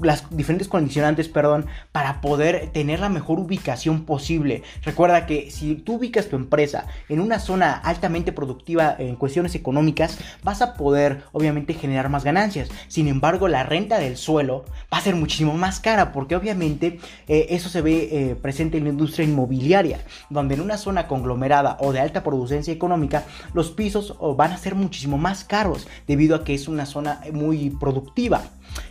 las 0.01 0.25
diferentes 0.31 0.69
condicionantes, 0.69 1.29
perdón, 1.29 1.67
para 1.91 2.21
poder 2.21 2.71
tener 2.73 3.01
la 3.01 3.09
mejor 3.09 3.41
ubicación 3.41 4.05
posible. 4.05 4.63
Recuerda 4.83 5.27
que 5.27 5.51
si 5.51 5.75
tú 5.75 5.95
ubicas 5.95 6.29
tu 6.29 6.37
empresa 6.37 6.87
en 7.09 7.21
una 7.21 7.39
zona 7.39 7.73
altamente 7.73 8.33
productiva 8.33 8.95
en 8.99 9.17
cuestiones 9.17 9.55
económicas, 9.55 10.19
vas 10.43 10.63
a 10.63 10.75
poder 10.75 11.23
obviamente 11.33 11.75
generar 11.75 12.09
más 12.09 12.25
ganancias. 12.25 12.69
Sin 12.89 13.09
embargo, 13.09 13.49
la 13.49 13.63
renta 13.63 13.99
del 13.99 14.17
suelo 14.17 14.65
va 14.93 14.99
a 14.99 15.03
ser 15.03 15.17
muchísimo 15.17 15.55
más 15.55 15.81
cara 15.81 16.13
porque 16.13 16.37
obviamente 16.37 17.01
eh, 17.29 17.47
eso 17.51 17.69
se 17.69 17.81
ve 17.81 18.09
eh, 18.13 18.37
presente 18.37 18.79
en 18.79 18.85
la 18.85 18.91
industria 18.91 19.27
inmobiliaria, 19.27 20.01
donde 20.31 20.55
en 20.55 20.61
una 20.61 20.77
zona 20.77 21.09
conglomerada 21.09 21.77
o 21.81 21.93
de 21.93 22.01
alta 22.01 22.23
producción 22.23 22.53
económica, 22.67 23.25
los 23.55 23.71
pisos 23.71 24.17
van 24.37 24.53
a 24.53 24.59
ser 24.59 24.75
muchísimo 24.75 25.19
más 25.19 25.45
caros 25.45 25.87
debido 26.07 26.37
a 26.37 26.45
que 26.45 26.55
es 26.55 26.69
una 26.69 26.87
zona 26.87 27.21
muy 27.33 27.71
productiva. 27.71 28.43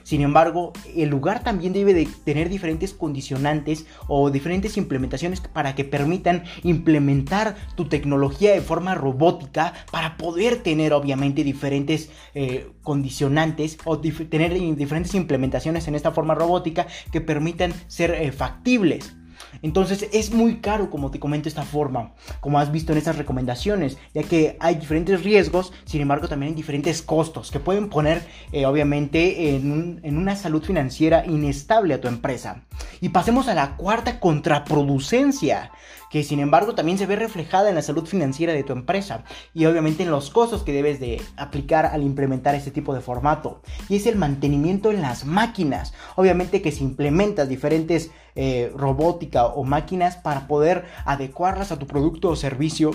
Sin 0.04 0.22
embargo, 0.22 0.74
el 0.96 1.10
lugar 1.10 1.44
también 1.44 1.74
debe 1.74 1.94
de 1.94 2.08
tener 2.24 2.50
diferentes 2.50 2.94
condicionantes 2.94 3.86
o 4.08 4.30
diferentes 4.30 4.78
implementaciones 4.78 5.42
para 5.42 5.76
que 5.76 5.86
permitan 5.86 6.44
implementar 6.64 7.56
tu 7.76 7.86
tecnología 7.86 8.54
de 8.54 8.62
forma 8.62 8.96
robótica 8.96 9.74
para 9.92 10.18
poder 10.18 10.64
tener 10.64 10.94
obviamente 10.94 11.44
diferentes 11.44 12.10
eh, 12.34 12.68
condicionantes 12.84 13.78
o 13.86 14.00
tener 14.00 14.54
diferentes 14.76 15.16
implementaciones 15.16 15.88
en 15.88 15.96
esta 15.96 16.12
forma 16.12 16.36
robótica 16.36 16.88
que 17.12 17.22
permitan 17.22 17.74
ser 17.88 18.12
eh, 18.12 18.32
factibles. 18.32 19.16
Entonces 19.62 20.08
es 20.14 20.32
muy 20.32 20.58
caro, 20.58 20.90
como 20.90 21.12
te 21.12 21.20
comento, 21.20 21.50
esta 21.50 21.64
forma, 21.64 22.14
como 22.40 22.60
has 22.60 22.72
visto 22.72 22.92
en 22.92 22.98
estas 22.98 23.18
recomendaciones, 23.18 23.98
ya 24.14 24.24
que 24.24 24.58
hay 24.60 24.76
diferentes 24.76 25.24
riesgos, 25.24 25.74
sin 25.86 26.02
embargo 26.02 26.28
también 26.28 26.52
hay 26.52 26.56
diferentes 26.56 27.02
costos 27.02 27.52
que 27.52 27.60
pueden 27.60 27.90
poner, 27.90 28.24
eh, 28.52 28.66
obviamente, 28.66 29.56
en, 29.56 30.00
en 30.04 30.18
una 30.18 30.36
salud 30.36 30.64
financiera 30.64 31.26
inestable 31.26 31.94
a 31.94 32.02
tu 32.02 32.08
empresa. 32.08 32.64
Y 33.00 33.10
pasemos 33.10 33.48
a 33.48 33.54
la 33.54 33.76
cuarta 33.78 34.20
contraproducencia, 34.20 35.72
que 36.12 36.24
sin 36.24 36.40
embargo 36.40 36.76
también 36.76 36.98
se 36.98 37.06
ve 37.06 37.16
reflejada 37.16 37.70
en 37.70 37.76
la 37.76 37.82
salud 37.82 38.06
financiera 38.06 38.54
de 38.54 38.64
tu 38.64 38.74
empresa 38.74 39.24
y 39.54 39.66
obviamente 39.66 40.04
en 40.04 40.12
los 40.12 40.30
costos 40.30 40.64
que 40.64 40.74
debes 40.74 41.00
de 41.00 41.22
aplicar 41.38 41.86
al 41.86 42.04
implementar 42.04 42.54
este 42.54 42.72
tipo 42.72 42.94
de 42.94 43.02
formato. 43.02 43.62
Y 43.90 43.96
es 43.96 44.06
el 44.06 44.18
mantenimiento 44.18 44.92
en 44.92 45.02
las 45.02 45.26
máquinas. 45.26 45.94
Obviamente 46.16 46.62
que 46.62 46.72
si 46.72 46.84
implementas 46.84 47.50
diferentes 47.50 48.12
eh, 48.36 48.72
robótica 48.76 49.46
o 49.48 49.64
máquinas 49.64 50.18
para 50.18 50.48
poder 50.48 50.86
adecuarlas 51.06 51.72
a 51.72 51.80
tu 51.80 51.88
producto 51.88 52.30
o 52.30 52.36
servicio, 52.36 52.92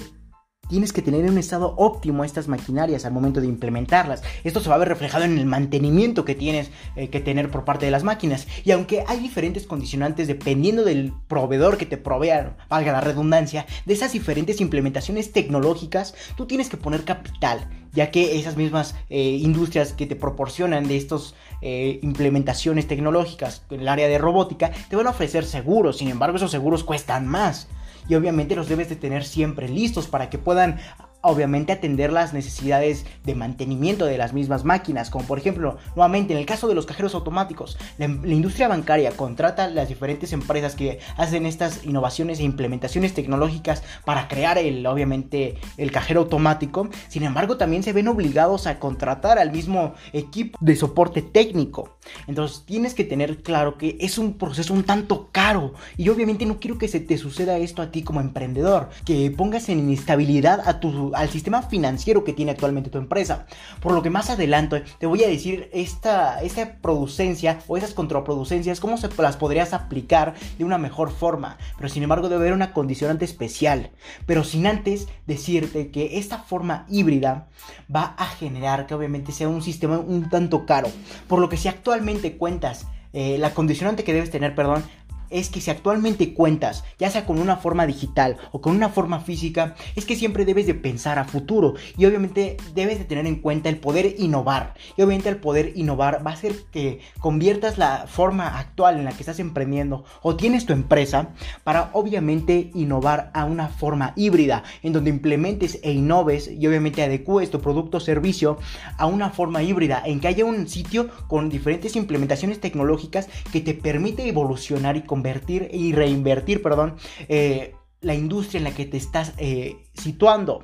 Tienes 0.69 0.93
que 0.93 1.03
tener 1.03 1.25
en 1.25 1.31
un 1.31 1.39
estado 1.39 1.75
óptimo 1.77 2.25
estas 2.25 2.49
maquinarias 2.49 3.05
al 3.05 3.13
momento 3.13 3.41
de 3.41 3.47
implementarlas. 3.47 4.23
Esto 4.43 4.61
se 4.61 4.69
va 4.69 4.75
a 4.75 4.79
ver 4.79 4.89
reflejado 4.89 5.25
en 5.25 5.39
el 5.39 5.47
mantenimiento 5.47 6.25
que 6.25 6.35
tienes 6.35 6.71
eh, 6.97 7.09
que 7.09 7.21
tener 7.21 7.51
por 7.51 7.65
parte 7.65 7.87
de 7.87 7.93
las 7.93 8.03
máquinas. 8.03 8.49
Y 8.65 8.73
aunque 8.73 9.05
hay 9.07 9.21
diferentes 9.21 9.67
condicionantes 9.67 10.27
dependiendo 10.27 10.85
del 10.85 11.13
proveedor 11.29 11.77
que 11.77 11.87
te 11.87 11.97
provea, 11.97 12.57
valga 12.69 12.93
la 12.93 13.01
redundancia, 13.01 13.67
de 13.85 13.95
esas 13.95 14.13
diferentes 14.13 14.61
implementaciones 14.61 15.33
tecnológicas, 15.33 16.15
tú 16.37 16.47
tienes 16.47 16.69
que 16.69 16.77
poner 16.77 17.05
capital, 17.05 17.69
ya 17.93 18.11
que 18.11 18.39
esas 18.39 18.57
mismas 18.57 18.97
eh, 19.09 19.39
industrias 19.41 19.93
que 19.93 20.07
te 20.07 20.17
proporcionan 20.17 20.89
de 20.89 20.97
estas 20.97 21.35
eh, 21.63 22.01
implementaciones 22.03 22.89
tecnológicas 22.89 23.63
en 23.71 23.81
el 23.81 23.89
área 23.89 24.09
de 24.09 24.19
robótica 24.19 24.73
te 24.91 24.97
van 24.97 25.07
a 25.07 25.11
ofrecer 25.11 25.45
seguros. 25.45 25.99
Sin 25.99 26.09
embargo, 26.09 26.37
esos 26.37 26.51
seguros 26.51 26.85
cuestan 26.85 27.27
más. 27.27 27.69
Y 28.09 28.15
obviamente 28.15 28.57
los 28.57 28.69
debes 28.69 28.89
de 28.89 28.97
tener 28.97 29.25
siempre 29.25 29.69
listos 29.69 30.07
para 30.07 30.31
que 30.31 30.39
puedan 30.39 30.79
obviamente 31.27 31.73
atender 31.73 32.13
las 32.13 32.33
necesidades 32.33 33.05
de 33.25 33.35
mantenimiento 33.35 34.07
de 34.07 34.19
las 34.19 34.33
mismas 34.33 34.65
máquinas, 34.65 35.11
como 35.11 35.25
por 35.27 35.39
ejemplo, 35.39 35.77
nuevamente 35.95 36.33
en 36.33 36.39
el 36.39 36.47
caso 36.47 36.69
de 36.69 36.75
los 36.75 36.87
cajeros 36.87 37.15
automáticos, 37.15 37.79
la, 37.99 38.07
industria 38.07 38.69
bancaria 38.69 39.11
contrata 39.13 39.69
las 39.69 39.89
diferentes 39.89 40.33
empresas 40.33 40.75
que 40.75 41.01
hacen 41.17 41.47
estas 41.47 41.85
innovaciones 41.85 42.41
e 42.41 42.45
implementaciones 42.45 43.15
tecnológicas 43.15 43.83
para 44.05 44.29
crear 44.29 44.59
el, 44.59 44.87
obviamente, 44.87 45.59
el 45.77 45.91
cajero 45.91 46.21
automático, 46.21 46.89
sin 47.09 47.25
embargo 47.25 47.57
también 47.57 47.83
se 47.83 47.93
ven 47.93 48.09
obligados 48.09 48.67
a 48.67 48.79
contratar 48.79 49.39
al 49.39 49.53
mismo 49.53 49.95
equipo 50.13 50.59
de 50.61 50.77
soporte 50.77 51.23
técnico. 51.23 51.99
Entonces 52.27 52.65
tienes 52.65 52.95
que 52.95 53.05
tener 53.05 53.43
claro 53.43 53.79
que 53.79 53.97
es 54.01 54.19
un 54.19 54.35
proceso 54.35 54.73
un 54.73 54.85
tanto 54.85 55.29
caro 55.33 55.75
y 55.97 56.09
obviamente 56.09 56.47
no 56.47 56.59
quiero 56.61 56.79
que 56.79 56.89
se 56.89 57.01
te 57.01 57.19
suceda 57.19 57.59
esto 57.59 57.83
a 57.83 57.91
ti 57.91 58.03
como 58.03 58.21
emprendedor, 58.21 58.91
que 59.05 59.31
pongas 59.31 59.69
en 59.69 59.79
inestabilidad 59.81 60.63
a 60.67 60.81
tu 60.81 61.13
al 61.17 61.31
sistema 61.31 61.63
financiero 61.63 62.25
que 62.25 62.33
tiene 62.33 62.53
actualmente 62.53 62.91
tu 62.91 62.99
empresa. 62.99 63.47
Por 63.81 63.93
lo 63.93 64.03
que 64.03 64.11
más 64.11 64.31
adelante 64.31 64.85
te 64.99 65.07
voy 65.07 65.25
a 65.25 65.29
decir 65.29 65.71
esta, 65.73 66.41
esta 66.43 66.77
producencia 66.81 67.59
o 67.67 67.77
esas 67.77 67.95
contraproducencias, 67.95 68.81
cómo 68.81 68.97
se 68.97 69.09
las 69.19 69.37
podrías 69.37 69.73
aplicar 69.73 70.35
de 70.59 70.65
una 70.65 70.79
mejor 70.79 71.11
forma. 71.11 71.59
Pero 71.77 71.89
sin 71.89 72.03
embargo 72.03 72.29
debe 72.29 72.43
haber 72.43 72.53
una 72.53 72.73
condicionante 72.73 73.25
especial. 73.25 73.91
Pero 74.27 74.45
sin 74.45 74.67
antes 74.67 75.09
decirte 75.27 75.91
que 75.91 76.19
esta 76.19 76.39
forma 76.39 76.87
híbrida 76.89 77.49
va 77.95 78.15
a 78.19 78.27
generar 78.27 78.87
que 78.87 78.95
obviamente 78.95 79.33
sea 79.33 79.49
un 79.49 79.63
sistema 79.63 79.99
un 79.99 80.29
tanto 80.29 80.67
caro. 80.67 80.89
Por 81.29 81.41
lo 81.41 81.49
que 81.49 81.57
si 81.57 81.69
actualmente 81.69 82.37
cuentas 82.37 82.87
eh, 83.13 83.39
la 83.39 83.55
condicionante 83.55 84.05
que 84.05 84.13
debes 84.13 84.31
tener, 84.31 84.55
perdón, 84.55 84.85
es 85.31 85.51
que 85.51 85.61
si 85.61 85.71
actualmente 85.71 86.35
cuentas, 86.35 86.85
ya 86.99 87.11
sea 87.11 87.27
con 87.27 87.39
una 87.39 87.57
forma 87.57 87.87
digital 87.87 88.37
o 88.53 88.61
con 88.61 88.75
una 88.75 88.89
forma 88.89 89.21
física, 89.21 89.75
es 89.95 90.05
que 90.05 90.17
siempre 90.17 90.45
debes 90.45 90.67
de 90.67 90.75
pensar 90.75 91.19
a 91.19 91.25
futuro 91.25 91.75
y 91.97 92.07
obviamente 92.07 92.57
debes 92.75 92.99
de 92.99 93.05
tener 93.05 93.27
en 93.27 93.37
cuenta 93.37 93.69
el 93.69 93.79
poder 93.79 94.15
innovar. 94.19 94.75
Y 94.97 95.03
obviamente 95.03 95.29
el 95.29 95.39
poder 95.39 95.73
innovar 95.75 96.27
va 96.27 96.31
a 96.31 96.35
hacer 96.35 96.55
que 96.71 97.01
conviertas 97.21 97.79
la 97.79 98.07
forma 98.07 98.59
actual 98.59 98.99
en 98.99 99.05
la 99.05 99.13
que 99.13 99.23
estás 99.23 99.41
emprendiendo 99.41 100.05
o 100.23 100.37
tienes 100.37 100.67
tu 100.67 100.73
empresa 100.73 101.31
para 101.65 101.91
obviamente 101.93 102.71
innovar 102.75 103.31
a 103.35 103.45
una 103.45 103.69
forma 103.69 104.13
híbrida 104.17 104.63
en 104.83 104.93
donde 104.93 105.11
implementes 105.11 105.81
e 105.83 105.93
innoves 105.93 106.49
y 106.49 106.67
obviamente 106.67 107.03
adecues 107.03 107.51
tu 107.51 107.61
producto 107.61 107.99
o 107.99 108.01
servicio 108.01 108.59
a 108.97 109.07
una 109.07 109.31
forma 109.31 109.63
híbrida 109.63 110.03
en 110.05 110.21
que 110.21 110.29
haya 110.29 110.45
un 110.45 110.69
sitio 110.69 111.09
con 111.27 111.49
diferentes 111.49 111.97
implementaciones 111.97 112.61
tecnológicas 112.61 113.29
que 113.53 113.61
te 113.61 113.75
permite 113.75 114.29
evolucionar 114.29 114.97
y 114.97 115.03
convertir 115.17 115.71
y 115.73 115.93
reinvertir, 115.93 116.61
perdón, 116.61 116.97
eh, 117.29 117.75
la 118.03 118.13
industria 118.13 118.59
en 118.59 118.65
la 118.65 118.75
que 118.75 118.85
te 118.85 118.99
estás 118.99 119.33
eh, 119.39 119.77
situando. 119.95 120.61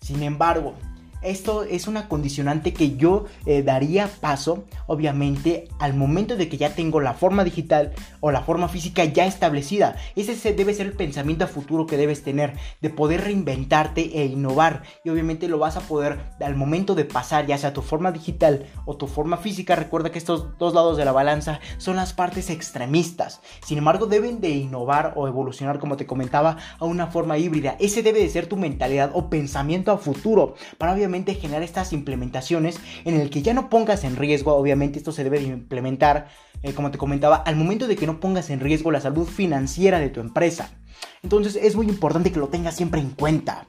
Sin 0.00 0.24
embargo, 0.24 0.74
esto 1.22 1.62
es 1.64 1.86
una 1.86 2.08
condicionante 2.08 2.72
que 2.72 2.96
yo 2.96 3.26
eh, 3.46 3.62
daría 3.62 4.08
paso, 4.20 4.64
obviamente, 4.86 5.68
al 5.78 5.94
momento 5.94 6.36
de 6.36 6.48
que 6.48 6.56
ya 6.56 6.74
tengo 6.74 7.00
la 7.00 7.14
forma 7.14 7.44
digital 7.44 7.92
o 8.20 8.30
la 8.30 8.42
forma 8.42 8.68
física 8.68 9.04
ya 9.04 9.26
establecida. 9.26 9.96
Ese 10.16 10.52
debe 10.52 10.74
ser 10.74 10.86
el 10.86 10.92
pensamiento 10.94 11.44
a 11.44 11.48
futuro 11.48 11.86
que 11.86 11.96
debes 11.96 12.22
tener, 12.22 12.54
de 12.80 12.90
poder 12.90 13.22
reinventarte 13.22 14.20
e 14.20 14.26
innovar. 14.26 14.82
Y 15.04 15.10
obviamente 15.10 15.48
lo 15.48 15.58
vas 15.58 15.76
a 15.76 15.80
poder 15.80 16.18
al 16.40 16.56
momento 16.56 16.94
de 16.94 17.04
pasar, 17.04 17.46
ya 17.46 17.58
sea 17.58 17.72
tu 17.72 17.82
forma 17.82 18.12
digital 18.12 18.66
o 18.84 18.96
tu 18.96 19.06
forma 19.06 19.36
física. 19.36 19.76
Recuerda 19.76 20.10
que 20.10 20.18
estos 20.18 20.58
dos 20.58 20.74
lados 20.74 20.96
de 20.96 21.04
la 21.04 21.12
balanza 21.12 21.60
son 21.78 21.96
las 21.96 22.12
partes 22.12 22.50
extremistas. 22.50 23.40
Sin 23.64 23.78
embargo, 23.78 24.06
deben 24.06 24.40
de 24.40 24.50
innovar 24.50 25.12
o 25.16 25.28
evolucionar, 25.28 25.78
como 25.78 25.96
te 25.96 26.06
comentaba, 26.06 26.56
a 26.78 26.84
una 26.84 27.06
forma 27.06 27.38
híbrida. 27.38 27.76
Ese 27.78 28.02
debe 28.02 28.20
de 28.20 28.28
ser 28.28 28.46
tu 28.46 28.56
mentalidad 28.56 29.10
o 29.14 29.30
pensamiento 29.30 29.92
a 29.92 29.98
futuro 29.98 30.54
para 30.78 30.92
obviamente 30.92 31.11
generar 31.12 31.62
estas 31.62 31.92
implementaciones 31.92 32.80
en 33.04 33.20
el 33.20 33.30
que 33.30 33.42
ya 33.42 33.54
no 33.54 33.68
pongas 33.68 34.04
en 34.04 34.16
riesgo, 34.16 34.54
obviamente 34.54 34.98
esto 34.98 35.12
se 35.12 35.24
debe 35.24 35.38
de 35.38 35.46
implementar, 35.46 36.28
eh, 36.62 36.72
como 36.72 36.90
te 36.90 36.98
comentaba, 36.98 37.36
al 37.36 37.56
momento 37.56 37.86
de 37.86 37.96
que 37.96 38.06
no 38.06 38.20
pongas 38.20 38.50
en 38.50 38.60
riesgo 38.60 38.90
la 38.90 39.00
salud 39.00 39.26
financiera 39.26 39.98
de 39.98 40.08
tu 40.08 40.20
empresa. 40.20 40.70
Entonces 41.22 41.56
es 41.56 41.76
muy 41.76 41.86
importante 41.88 42.32
que 42.32 42.38
lo 42.38 42.48
tengas 42.48 42.76
siempre 42.76 43.00
en 43.00 43.10
cuenta 43.10 43.66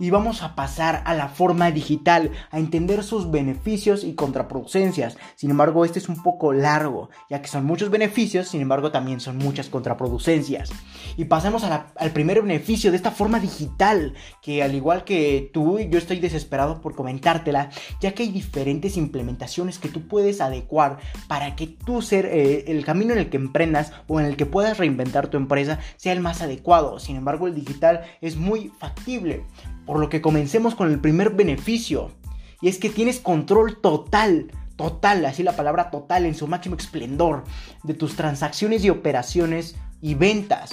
y 0.00 0.10
vamos 0.10 0.42
a 0.42 0.56
pasar 0.56 1.02
a 1.04 1.14
la 1.14 1.28
forma 1.28 1.70
digital, 1.70 2.32
a 2.50 2.58
entender 2.58 3.04
sus 3.04 3.30
beneficios 3.30 4.02
y 4.02 4.14
contraproducencias. 4.14 5.16
Sin 5.36 5.50
embargo, 5.50 5.84
este 5.84 6.00
es 6.00 6.08
un 6.08 6.22
poco 6.22 6.52
largo, 6.52 7.10
ya 7.28 7.40
que 7.42 7.48
son 7.48 7.64
muchos 7.64 7.90
beneficios, 7.90 8.48
sin 8.48 8.62
embargo 8.62 8.90
también 8.90 9.20
son 9.20 9.36
muchas 9.38 9.68
contraproducencias. 9.68 10.70
Y 11.16 11.26
pasemos 11.26 11.62
al 11.62 12.10
primer 12.12 12.42
beneficio 12.42 12.90
de 12.90 12.96
esta 12.96 13.10
forma 13.10 13.38
digital, 13.38 14.14
que 14.40 14.62
al 14.62 14.74
igual 14.74 15.04
que 15.04 15.50
tú, 15.52 15.78
yo 15.78 15.98
estoy 15.98 16.18
desesperado 16.18 16.80
por 16.80 16.94
comentártela, 16.94 17.70
ya 18.00 18.12
que 18.12 18.22
hay 18.22 18.30
diferentes 18.30 18.96
implementaciones 18.96 19.78
que 19.78 19.88
tú 19.88 20.08
puedes 20.08 20.40
adecuar 20.40 20.98
para 21.28 21.56
que 21.56 21.66
tú 21.66 22.00
ser 22.00 22.26
eh, 22.26 22.64
el 22.68 22.84
camino 22.84 23.12
en 23.12 23.18
el 23.18 23.28
que 23.28 23.36
emprendas 23.36 23.92
o 24.08 24.18
en 24.18 24.26
el 24.26 24.36
que 24.36 24.46
puedas 24.46 24.78
reinventar 24.78 25.28
tu 25.28 25.36
empresa 25.36 25.78
sea 25.96 26.14
el 26.14 26.20
más 26.20 26.40
adecuado. 26.40 26.98
Sin 26.98 27.16
embargo, 27.16 27.46
el 27.46 27.54
digital 27.54 28.02
es 28.22 28.36
muy 28.36 28.72
factible. 28.78 29.44
Por 29.90 29.98
lo 29.98 30.08
que 30.08 30.20
comencemos 30.20 30.76
con 30.76 30.88
el 30.88 31.00
primer 31.00 31.30
beneficio. 31.30 32.12
Y 32.60 32.68
es 32.68 32.78
que 32.78 32.90
tienes 32.90 33.18
control 33.18 33.80
total, 33.80 34.52
total, 34.76 35.24
así 35.24 35.42
la 35.42 35.56
palabra 35.56 35.90
total 35.90 36.26
en 36.26 36.36
su 36.36 36.46
máximo 36.46 36.76
esplendor, 36.76 37.42
de 37.82 37.94
tus 37.94 38.14
transacciones 38.14 38.84
y 38.84 38.90
operaciones 38.90 39.74
y 40.00 40.14
ventas. 40.14 40.70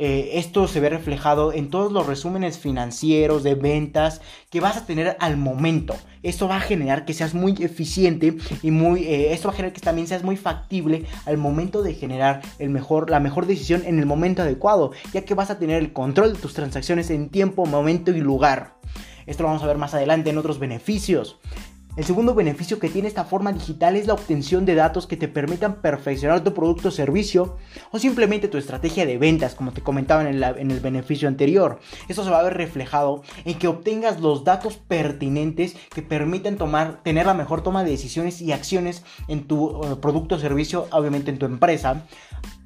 Eh, 0.00 0.38
esto 0.38 0.68
se 0.68 0.78
ve 0.78 0.90
reflejado 0.90 1.52
en 1.52 1.70
todos 1.70 1.90
los 1.90 2.06
resúmenes 2.06 2.56
financieros 2.56 3.42
de 3.42 3.56
ventas 3.56 4.20
que 4.48 4.60
vas 4.60 4.76
a 4.76 4.86
tener 4.86 5.16
al 5.18 5.36
momento. 5.36 5.96
Esto 6.22 6.46
va 6.46 6.56
a 6.56 6.60
generar 6.60 7.04
que 7.04 7.14
seas 7.14 7.34
muy 7.34 7.56
eficiente 7.58 8.36
y 8.62 8.70
muy, 8.70 9.02
eh, 9.04 9.32
esto 9.32 9.48
va 9.48 9.54
a 9.54 9.56
generar 9.56 9.74
que 9.74 9.80
también 9.80 10.06
seas 10.06 10.22
muy 10.22 10.36
factible 10.36 11.04
al 11.26 11.36
momento 11.36 11.82
de 11.82 11.94
generar 11.94 12.42
el 12.60 12.70
mejor, 12.70 13.10
la 13.10 13.18
mejor 13.18 13.46
decisión 13.46 13.82
en 13.84 13.98
el 13.98 14.06
momento 14.06 14.42
adecuado, 14.42 14.92
ya 15.12 15.24
que 15.24 15.34
vas 15.34 15.50
a 15.50 15.58
tener 15.58 15.82
el 15.82 15.92
control 15.92 16.34
de 16.34 16.38
tus 16.38 16.54
transacciones 16.54 17.10
en 17.10 17.28
tiempo, 17.28 17.66
momento 17.66 18.12
y 18.12 18.20
lugar. 18.20 18.76
Esto 19.26 19.42
lo 19.42 19.48
vamos 19.48 19.64
a 19.64 19.66
ver 19.66 19.78
más 19.78 19.94
adelante 19.94 20.30
en 20.30 20.38
otros 20.38 20.60
beneficios. 20.60 21.38
El 21.98 22.04
segundo 22.04 22.32
beneficio 22.32 22.78
que 22.78 22.90
tiene 22.90 23.08
esta 23.08 23.24
forma 23.24 23.52
digital 23.52 23.96
es 23.96 24.06
la 24.06 24.14
obtención 24.14 24.64
de 24.64 24.76
datos 24.76 25.08
que 25.08 25.16
te 25.16 25.26
permitan 25.26 25.82
perfeccionar 25.82 26.44
tu 26.44 26.54
producto 26.54 26.90
o 26.90 26.92
servicio 26.92 27.56
o 27.90 27.98
simplemente 27.98 28.46
tu 28.46 28.56
estrategia 28.56 29.04
de 29.04 29.18
ventas, 29.18 29.56
como 29.56 29.72
te 29.72 29.82
comentaba 29.82 30.22
en 30.22 30.70
el, 30.70 30.78
beneficio 30.78 31.26
anterior. 31.26 31.80
Esto 32.08 32.22
se 32.22 32.30
va 32.30 32.38
a 32.38 32.44
ver 32.44 32.54
reflejado 32.54 33.24
en 33.44 33.58
que 33.58 33.66
obtengas 33.66 34.20
los 34.20 34.44
datos 34.44 34.76
pertinentes 34.76 35.74
que 35.92 36.02
permitan 36.02 36.56
tomar, 36.56 37.02
tener 37.02 37.26
la 37.26 37.34
mejor 37.34 37.64
toma 37.64 37.82
de 37.82 37.90
decisiones 37.90 38.40
y 38.42 38.52
acciones 38.52 39.02
en 39.26 39.48
tu 39.48 39.82
eh, 39.82 39.96
producto 40.00 40.36
o 40.36 40.38
servicio, 40.38 40.86
obviamente 40.92 41.32
en 41.32 41.40
tu 41.40 41.46
empresa, 41.46 42.04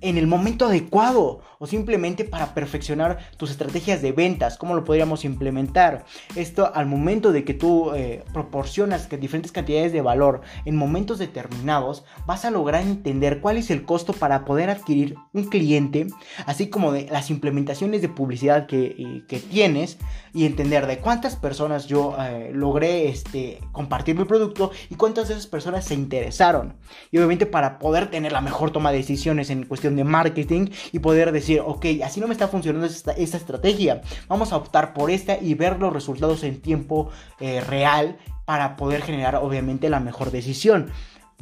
en 0.02 0.18
el 0.18 0.26
momento 0.26 0.66
adecuado 0.66 1.40
o 1.59 1.66
simplemente 1.66 2.25
para 2.25 2.54
perfeccionar 2.54 3.18
tus 3.37 3.50
estrategias 3.50 4.02
de 4.02 4.12
ventas, 4.12 4.59
cómo 4.59 4.75
lo 4.75 4.85
podríamos 4.85 5.25
implementar. 5.25 6.04
Esto 6.35 6.73
al 6.75 6.87
momento 6.87 7.32
de 7.32 7.44
que 7.44 7.54
tú 7.54 7.92
eh, 7.94 8.25
proporcionas 8.32 9.09
diferentes 9.09 9.52
cantidades 9.52 9.92
de 9.92 10.00
valor 10.00 10.42
en 10.64 10.76
momentos 10.76 11.18
determinados, 11.18 12.04
vas 12.26 12.44
a 12.44 12.50
lograr 12.50 12.82
entender 12.82 13.40
cuál 13.40 13.56
es 13.56 13.71
el 13.71 13.85
costo 13.85 14.12
para 14.12 14.44
poder 14.44 14.71
adquirir 14.71 15.16
un 15.32 15.44
cliente, 15.44 16.09
así 16.47 16.68
como 16.68 16.92
de 16.92 17.06
las 17.11 17.30
implementaciones 17.30 18.02
de 18.02 18.09
publicidad 18.09 18.66
que, 18.66 19.23
que 19.28 19.38
tienes 19.38 19.99
y 20.35 20.47
entender 20.47 20.87
de 20.87 20.99
cuántas 20.99 21.37
personas 21.37 21.87
yo 21.87 22.16
eh, 22.18 22.50
logré 22.52 23.09
este, 23.09 23.61
compartir 23.73 24.16
mi 24.16 24.25
producto 24.25 24.71
y 24.90 24.97
cuántas 24.97 25.28
de 25.28 25.35
esas 25.35 25.47
personas 25.47 25.85
se 25.85 25.94
interesaron. 25.94 26.75
Y 27.11 27.18
obviamente 27.18 27.47
para 27.47 27.78
poder 27.78 28.11
tener 28.11 28.32
la 28.32 28.40
mejor 28.40 28.71
toma 28.71 28.90
de 28.90 28.99
decisiones 28.99 29.50
en 29.50 29.64
cuestión 29.64 29.91
de 29.96 30.04
marketing 30.04 30.66
y 30.92 30.99
poder 30.99 31.32
decir, 31.32 31.61
ok, 31.64 31.87
así 32.04 32.20
no 32.20 32.26
me 32.26 32.32
está 32.32 32.49
funcionando 32.49 32.87
esta, 32.87 33.12
estrategia, 33.12 34.02
vamos 34.28 34.52
a 34.52 34.56
optar 34.56 34.94
por 34.94 35.11
esta 35.11 35.38
y 35.38 35.54
ver 35.54 35.78
los 35.78 35.92
resultados 35.92 36.44
en 36.44 36.61
tiempo 36.61 37.11
eh, 37.40 37.61
real 37.61 38.18
para 38.44 38.76
poder 38.76 39.02
generar 39.02 39.37
obviamente 39.37 39.88
la 39.88 40.00
mejor 40.00 40.30
decisión 40.30 40.90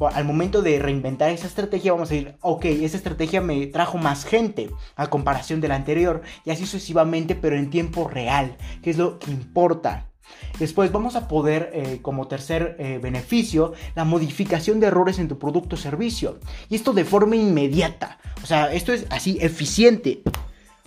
al 0.07 0.25
momento 0.25 0.61
de 0.61 0.79
reinventar 0.79 1.29
esa 1.29 1.47
estrategia 1.47 1.93
vamos 1.93 2.09
a 2.09 2.13
decir, 2.15 2.35
ok, 2.41 2.65
esa 2.65 2.97
estrategia 2.97 3.41
me 3.41 3.67
trajo 3.67 3.97
más 3.97 4.25
gente 4.25 4.69
a 4.95 5.07
comparación 5.07 5.61
de 5.61 5.67
la 5.67 5.75
anterior 5.75 6.21
y 6.45 6.51
así 6.51 6.65
sucesivamente, 6.65 7.35
pero 7.35 7.55
en 7.55 7.69
tiempo 7.69 8.07
real, 8.07 8.57
que 8.81 8.89
es 8.89 8.97
lo 8.97 9.19
que 9.19 9.31
importa. 9.31 10.10
Después 10.59 10.91
vamos 10.91 11.15
a 11.15 11.27
poder, 11.27 11.71
eh, 11.73 11.99
como 12.01 12.27
tercer 12.27 12.75
eh, 12.79 12.99
beneficio, 13.01 13.73
la 13.95 14.05
modificación 14.05 14.79
de 14.79 14.87
errores 14.87 15.19
en 15.19 15.27
tu 15.27 15.37
producto 15.39 15.75
o 15.75 15.79
servicio. 15.79 16.39
Y 16.69 16.75
esto 16.75 16.93
de 16.93 17.05
forma 17.05 17.35
inmediata. 17.35 18.19
O 18.43 18.45
sea, 18.45 18.73
esto 18.73 18.93
es 18.93 19.05
así 19.09 19.37
eficiente. 19.41 20.21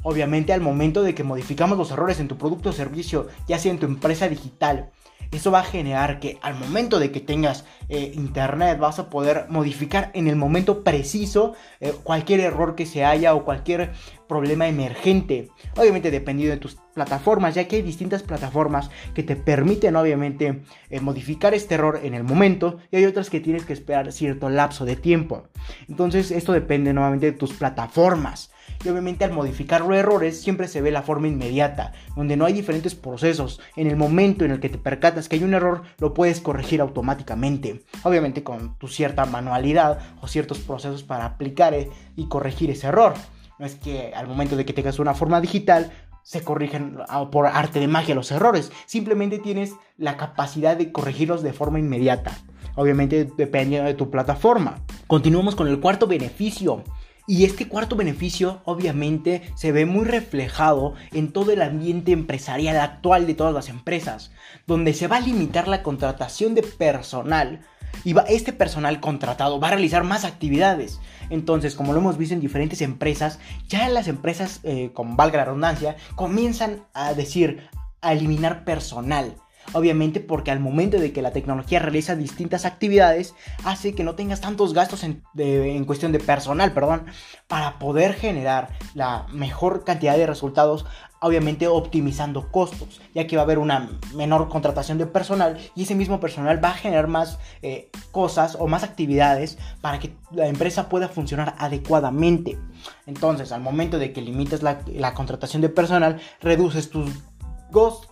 Obviamente 0.03 0.53
al 0.53 0.61
momento 0.61 1.03
de 1.03 1.15
que 1.15 1.25
modificamos 1.25 1.79
los 1.79 1.91
errores 1.91 2.21
en 2.21 2.29
tu 2.29 2.37
producto 2.37 2.71
o 2.71 2.73
servicio, 2.73 3.29
ya 3.49 3.59
sea 3.59 3.73
en 3.73 3.79
tu 3.79 3.87
empresa 3.87 4.29
digital, 4.29 4.91
eso 5.33 5.51
va 5.51 5.61
a 5.61 5.65
generar 5.65 6.21
que 6.21 6.39
al 6.43 6.55
momento 6.55 6.99
de 6.99 7.11
que 7.11 7.21
tengas 7.21 7.65
eh, 7.89 8.13
internet 8.15 8.79
vas 8.79 8.99
a 8.99 9.11
poder 9.11 9.47
modificar 9.49 10.11
en 10.15 10.29
el 10.29 10.37
momento 10.37 10.83
preciso 10.83 11.55
cualquier 12.03 12.41
error 12.41 12.75
que 12.75 12.87
se 12.87 13.05
haya 13.05 13.35
o 13.35 13.45
cualquier 13.45 13.93
problema 14.27 14.67
emergente. 14.67 15.51
Obviamente 15.77 16.11
dependiendo 16.11 16.55
de 16.55 16.61
tus 16.61 16.77
plataformas, 16.95 17.55
ya 17.55 17.69
que 17.69 17.77
hay 17.77 17.83
distintas 17.83 18.23
plataformas 18.23 18.91
que 19.15 19.23
te 19.23 19.37
permiten 19.37 19.97
obviamente 19.97 20.63
eh, 20.91 21.01
modificar 21.01 21.55
este 21.55 21.75
error 21.75 22.01
en 22.03 22.15
el 22.15 22.25
momento 22.25 22.79
y 22.91 22.97
hay 22.97 23.05
otras 23.05 23.31
que 23.31 23.41
tienes 23.41 23.65
que 23.65 23.73
esperar 23.73 24.13
cierto 24.13 24.49
lapso 24.49 24.85
de 24.85 24.97
tiempo. 24.97 25.45
Entonces 25.89 26.31
esto 26.31 26.53
depende 26.53 26.93
nuevamente 26.93 27.27
de 27.27 27.39
tus 27.39 27.53
plataformas. 27.53 28.51
Y 28.85 28.89
obviamente 28.89 29.25
al 29.25 29.33
modificar 29.33 29.81
los 29.81 29.97
errores 29.97 30.41
siempre 30.41 30.69
se 30.69 30.81
ve 30.81 30.91
la 30.91 31.03
forma 31.03 31.29
inmediata, 31.29 31.93
donde 32.17 32.37
no 32.37 32.45
hay 32.45 32.53
diferentes 32.53 32.95
procesos. 32.95 33.61
En 33.77 33.87
el 33.87 33.97
momento 33.97 34.45
en 34.45 34.51
el 34.51 34.61
que 34.61 34.69
te 34.69 34.79
percatas 34.79 35.29
que 35.29 35.37
hay 35.37 35.45
un 35.45 35.55
error, 35.55 35.83
lo 35.99 36.15
puedes 36.15 36.41
corregir 36.41 36.81
automáticamente. 36.81 37.83
Obviamente 38.03 38.45
con 38.45 38.79
tu 38.79 38.89
cierta 38.89 39.25
manualidad 39.25 39.99
o 40.21 40.29
ciertos 40.29 40.59
procesos 40.59 41.03
para 41.03 41.25
aplicar 41.25 41.75
eh, 41.75 41.91
y 42.17 42.29
corregir 42.29 42.71
ese 42.71 42.89
error. 42.89 43.15
No 43.59 43.67
es 43.67 43.77
que 43.77 44.13
al 44.15 44.27
momento 44.27 44.57
de 44.57 44.65
que 44.65 44.73
tengas 44.73 44.99
una 44.99 45.15
forma 45.15 45.41
digital 45.41 45.93
se 46.25 46.43
corrigen 46.43 46.97
ah, 47.09 47.31
por 47.31 47.47
arte 47.47 47.79
de 47.79 47.87
magia 47.87 48.15
los 48.15 48.33
errores. 48.33 48.73
Simplemente 48.87 49.39
tienes 49.39 49.75
la 49.97 50.17
capacidad 50.17 50.77
de 50.77 50.91
corregirlos 50.91 51.43
de 51.43 51.53
forma 51.53 51.79
inmediata. 51.79 52.33
Obviamente 52.75 53.31
dependiendo 53.37 53.87
de 53.87 53.95
tu 53.95 54.11
plataforma. 54.11 54.81
Continuamos 55.07 55.55
con 55.55 55.69
el 55.69 55.79
cuarto 55.79 56.07
beneficio. 56.07 56.83
Y 57.27 57.45
este 57.45 57.69
cuarto 57.69 57.97
beneficio 57.97 58.61
obviamente 58.65 59.51
se 59.55 59.73
ve 59.73 59.87
muy 59.87 60.05
reflejado 60.05 60.95
en 61.13 61.33
todo 61.33 61.53
el 61.53 61.63
ambiente 61.63 62.13
empresarial 62.13 62.79
actual 62.79 63.27
de 63.27 63.35
todas 63.35 63.55
las 63.55 63.71
empresas, 63.71 64.31
donde 64.67 64.93
se 64.93 65.09
va 65.09 65.17
a 65.17 65.21
limitar 65.21 65.67
la 65.67 65.83
contratación 65.83 66.55
de 66.55 66.63
personal 66.63 67.61
y 68.05 68.15
este 68.29 68.53
personal 68.53 69.01
contratado 69.01 69.61
va 69.61 69.69
a 69.69 69.73
realizar 69.73 70.05
más 70.05 70.25
actividades. 70.25 71.01
Entonces, 71.31 71.75
como 71.75 71.93
lo 71.93 72.01
hemos 72.01 72.19
visto 72.19 72.35
en 72.35 72.41
diferentes 72.41 72.83
empresas, 72.83 73.39
ya 73.69 73.89
las 73.89 74.09
empresas, 74.09 74.61
eh, 74.65 74.91
con 74.93 75.17
valga 75.17 75.39
la 75.39 75.45
redundancia, 75.47 75.97
comienzan 76.17 76.85
a 76.93 77.15
decir, 77.15 77.69
a 78.03 78.13
eliminar 78.13 78.65
personal. 78.65 79.37
Obviamente 79.73 80.21
porque 80.21 80.51
al 80.51 80.61
momento 80.61 80.99
de 80.99 81.13
que 81.13 81.23
la 81.23 81.33
tecnología 81.33 81.79
realiza 81.79 82.17
distintas 82.17 82.65
actividades, 82.65 83.35
hace 83.65 83.95
que 83.95 84.05
no 84.05 84.15
tengas 84.15 84.41
tantos 84.41 84.75
gastos 84.75 85.05
en, 85.05 85.23
en, 85.37 85.85
cuestión 85.85 86.13
de 86.13 86.21
personal, 86.21 86.73
perdón, 86.73 87.07
para 87.49 87.79
poder 87.79 88.15
generar 88.15 88.69
la 88.95 89.27
mejor 89.33 89.85
cantidad 89.85 90.17
de 90.17 90.27
resultados 90.27 90.87
obviamente 91.25 91.67
optimizando 91.69 92.51
costos, 92.51 93.01
ya 93.15 93.27
que 93.27 93.37
va 93.37 93.43
a 93.43 93.45
haber 93.45 93.59
una 93.59 93.89
menor 94.15 94.51
contratación 94.51 94.99
de 94.99 95.07
personal 95.07 95.57
y 95.75 95.85
ese 95.85 95.95
mismo 95.95 96.21
personal 96.21 96.63
va 96.63 96.69
a 96.69 96.75
generar 96.75 97.09
más 97.09 97.39
eh, 97.63 97.91
cosas 98.13 98.59
o 98.61 98.67
más 98.67 98.83
actividades 98.83 99.57
para 99.81 99.99
que 99.99 100.15
la 100.33 100.49
empresa 100.49 100.91
pueda 100.91 101.09
funcionar 101.09 101.55
adecuadamente. 101.59 102.59
Entonces, 103.07 103.53
al 103.53 103.63
momento 103.63 103.99
de 103.99 104.13
que 104.13 104.21
limites 104.21 104.63
la, 104.63 104.83
la 104.87 105.15
contratación 105.15 105.63
de 105.63 105.71
personal, 105.71 106.21
reduces 106.43 106.91
tus 106.91 107.11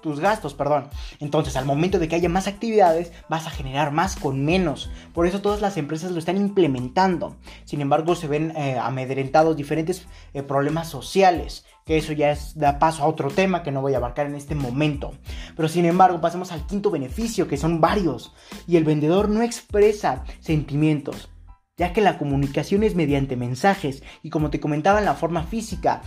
tus 0.03 0.21
gastos, 0.21 0.55
perdón. 0.55 0.89
Entonces, 1.21 1.57
al 1.57 1.65
momento 1.65 1.99
de 1.99 2.09
que 2.09 2.17
haya 2.17 2.29
más 2.29 2.47
actividades, 2.47 3.13
vas 3.29 3.47
a 3.47 3.51
generar 3.51 3.93
más 3.93 4.17
con 4.17 4.45
menos. 4.45 4.91
Por 5.15 5.27
eso 5.27 5.41
todas 5.41 5.61
las 5.61 5.77
empresas 5.77 6.11
lo 6.11 6.19
están 6.19 6.37
implementando. 6.37 7.37
Sin 7.65 7.81
embargo, 7.81 8.15
se 8.15 8.29
ven 8.29 8.53
eh, 8.57 8.79
amedrentados 8.79 9.57
diferentes 9.57 10.07
eh, 10.35 10.43
problemas 10.43 10.89
sociales 10.89 11.65
que 11.85 11.97
eso 11.97 12.13
ya 12.13 12.31
es, 12.31 12.57
da 12.57 12.79
paso 12.79 13.03
a 13.03 13.09
otro 13.09 13.29
tema 13.29 13.65
que 13.65 13.73
no 13.73 13.81
voy 13.81 13.95
a 13.95 13.97
abarcar 13.97 14.27
en 14.27 14.37
este 14.37 14.55
momento. 14.55 15.15
Pero 15.57 15.69
sin 15.69 15.85
embargo, 15.85 16.21
pasemos 16.21 16.53
al 16.53 16.65
quinto 16.65 16.93
beneficio, 16.93 17.49
que 17.49 17.57
son 17.57 17.81
varios, 17.81 18.33
y 18.69 18.77
el 18.77 18.85
vendedor 18.85 19.29
no 19.29 19.43
expresa 19.43 20.23
sentimientos 20.39 21.32
ya 21.83 21.93
que 21.93 22.01
la 22.01 22.17
comunicación 22.17 22.85
es 22.85 22.95
mediante 22.95 23.35
mensajes. 23.35 24.05
Y 24.23 24.31
como 24.31 24.51
te 24.51 24.61
comentaba 24.61 25.01
en 25.01 25.05
la 25.05 25.15
forma 25.15 25.43
física, 25.43 26.03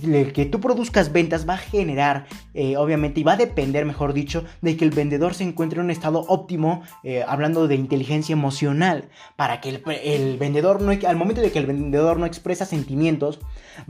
el 0.00 0.32
que 0.32 0.46
tú 0.46 0.60
produzcas 0.60 1.10
ventas 1.10 1.48
va 1.48 1.54
a 1.54 1.58
generar, 1.58 2.26
eh, 2.54 2.76
obviamente, 2.76 3.18
y 3.18 3.24
va 3.24 3.32
a 3.32 3.36
depender, 3.36 3.84
mejor 3.84 4.12
dicho, 4.12 4.44
de 4.62 4.76
que 4.76 4.84
el 4.84 4.92
vendedor 4.92 5.34
se 5.34 5.42
encuentre 5.42 5.80
en 5.80 5.86
un 5.86 5.90
estado 5.90 6.24
óptimo, 6.28 6.82
eh, 7.02 7.24
hablando 7.26 7.66
de 7.66 7.74
inteligencia 7.74 8.32
emocional, 8.32 9.08
para 9.34 9.60
que 9.60 9.70
el, 9.70 10.38
vendedor, 10.38 10.82
no, 10.82 10.92
al 10.92 11.16
momento 11.16 11.40
de 11.40 11.50
que 11.50 11.58
el 11.58 11.66
vendedor 11.66 12.20
no 12.20 12.26
expresa 12.26 12.64
sentimientos, 12.64 13.40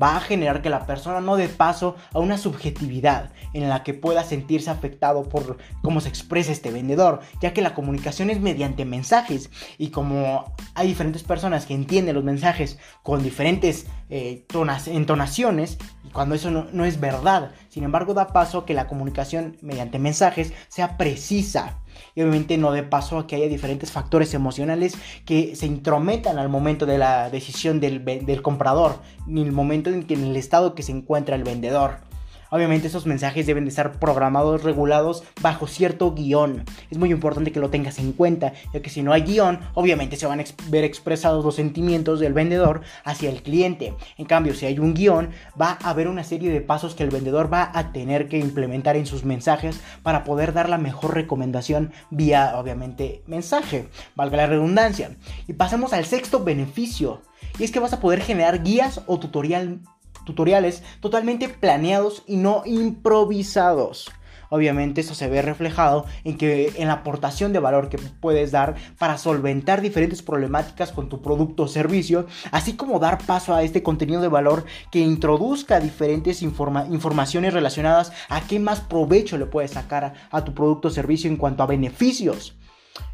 va 0.02 0.16
a 0.16 0.20
generar 0.20 0.62
que 0.62 0.70
la 0.70 0.86
persona 0.86 1.20
no 1.20 1.36
dé 1.36 1.48
paso 1.48 1.96
a 2.14 2.20
una 2.20 2.38
subjetividad 2.38 3.32
en 3.52 3.68
la 3.68 3.82
que 3.82 3.92
pueda 3.92 4.24
sentirse 4.24 4.70
afectado 4.70 5.24
por 5.28 5.58
cómo 5.82 6.00
se 6.00 6.08
expresa 6.08 6.52
este 6.52 6.70
vendedor, 6.70 7.20
ya 7.42 7.52
que 7.52 7.60
la 7.60 7.74
comunicación 7.74 8.30
es 8.30 8.40
mediante 8.40 8.86
mensajes. 8.86 9.50
Y 9.76 9.88
como 9.88 10.54
hay 10.74 10.88
diferentes 10.88 11.17
personas 11.22 11.66
que 11.66 11.74
entienden 11.74 12.14
los 12.14 12.24
mensajes 12.24 12.78
con 13.02 13.22
diferentes 13.22 13.86
eh, 14.10 14.46
entonaciones, 14.86 15.78
y 16.04 16.10
cuando 16.10 16.34
eso 16.34 16.50
no, 16.50 16.84
es 16.84 17.00
verdad. 17.00 17.52
Sin 17.68 17.84
embargo, 17.84 18.14
da 18.14 18.28
paso 18.28 18.58
a 18.58 18.66
que 18.66 18.74
la 18.74 18.86
comunicación 18.86 19.56
mediante 19.60 19.98
mensajes 19.98 20.52
sea 20.68 20.96
precisa. 20.96 21.78
Y 22.14 22.22
obviamente 22.22 22.58
no 22.58 22.72
dé 22.72 22.82
paso 22.82 23.18
a 23.18 23.26
que 23.26 23.36
haya 23.36 23.48
diferentes 23.48 23.90
factores 23.90 24.34
emocionales 24.34 24.96
que 25.24 25.56
se 25.56 25.66
intrometan 25.66 26.38
al 26.38 26.48
momento 26.48 26.86
de 26.86 26.98
la 26.98 27.28
decisión 27.30 27.80
del, 27.80 28.04
del 28.04 28.42
comprador, 28.42 29.00
ni 29.26 29.42
el 29.42 29.52
momento 29.52 29.90
en, 29.90 30.04
que, 30.04 30.14
en 30.14 30.24
el 30.24 30.36
estado 30.36 30.74
que 30.74 30.82
se 30.82 30.92
encuentra 30.92 31.36
el 31.36 31.44
vendedor. 31.44 32.07
Obviamente 32.50 32.86
esos 32.86 33.06
mensajes 33.06 33.46
deben 33.46 33.64
de 33.64 33.70
estar 33.70 33.98
programados, 33.98 34.62
regulados 34.62 35.24
bajo 35.40 35.66
cierto 35.66 36.14
guion. 36.14 36.64
Es 36.90 36.98
muy 36.98 37.10
importante 37.10 37.52
que 37.52 37.60
lo 37.60 37.70
tengas 37.70 37.98
en 37.98 38.12
cuenta, 38.12 38.52
ya 38.72 38.80
que 38.80 38.90
si 38.90 39.02
no 39.02 39.12
hay 39.12 39.22
guion, 39.22 39.60
obviamente 39.74 40.16
se 40.16 40.26
van 40.26 40.40
a 40.40 40.44
ver 40.68 40.84
expresados 40.84 41.44
los 41.44 41.56
sentimientos 41.56 42.20
del 42.20 42.32
vendedor 42.32 42.82
hacia 43.04 43.30
el 43.30 43.42
cliente. 43.42 43.94
En 44.16 44.26
cambio, 44.26 44.54
si 44.54 44.66
hay 44.66 44.78
un 44.78 44.94
guion, 44.94 45.30
va 45.60 45.78
a 45.82 45.90
haber 45.90 46.08
una 46.08 46.24
serie 46.24 46.50
de 46.50 46.60
pasos 46.60 46.94
que 46.94 47.04
el 47.04 47.10
vendedor 47.10 47.52
va 47.52 47.70
a 47.74 47.92
tener 47.92 48.28
que 48.28 48.38
implementar 48.38 48.96
en 48.96 49.06
sus 49.06 49.24
mensajes 49.24 49.80
para 50.02 50.24
poder 50.24 50.52
dar 50.52 50.68
la 50.68 50.78
mejor 50.78 51.14
recomendación 51.14 51.92
vía, 52.10 52.54
obviamente, 52.56 53.22
mensaje. 53.26 53.88
Valga 54.14 54.36
la 54.36 54.46
redundancia. 54.46 55.16
Y 55.46 55.52
pasamos 55.54 55.92
al 55.92 56.04
sexto 56.04 56.44
beneficio. 56.44 57.22
Y 57.58 57.64
es 57.64 57.72
que 57.72 57.80
vas 57.80 57.92
a 57.92 58.00
poder 58.00 58.20
generar 58.20 58.62
guías 58.62 59.02
o 59.06 59.18
tutorial 59.18 59.80
tutoriales 60.28 60.82
totalmente 61.00 61.48
planeados 61.48 62.22
y 62.26 62.36
no 62.36 62.62
improvisados. 62.66 64.10
Obviamente 64.50 65.00
eso 65.00 65.14
se 65.14 65.28
ve 65.28 65.42
reflejado 65.42 66.06
en 66.24 66.36
que 66.36 66.72
en 66.76 66.88
la 66.88 66.94
aportación 66.94 67.52
de 67.52 67.58
valor 67.58 67.88
que 67.88 67.98
puedes 67.98 68.50
dar 68.50 68.76
para 68.98 69.18
solventar 69.18 69.80
diferentes 69.80 70.22
problemáticas 70.22 70.92
con 70.92 71.08
tu 71.08 71.22
producto 71.22 71.64
o 71.64 71.68
servicio, 71.68 72.26
así 72.50 72.74
como 72.74 72.98
dar 72.98 73.18
paso 73.18 73.54
a 73.54 73.62
este 73.62 73.82
contenido 73.82 74.20
de 74.20 74.28
valor 74.28 74.64
que 74.90 75.00
introduzca 75.00 75.80
diferentes 75.80 76.42
informaciones 76.42 77.54
relacionadas 77.54 78.12
a 78.28 78.40
qué 78.42 78.58
más 78.58 78.80
provecho 78.80 79.38
le 79.38 79.46
puedes 79.46 79.72
sacar 79.72 80.14
a 80.30 80.44
tu 80.44 80.54
producto 80.54 80.88
o 80.88 80.90
servicio 80.90 81.30
en 81.30 81.36
cuanto 81.36 81.62
a 81.62 81.66
beneficios. 81.66 82.57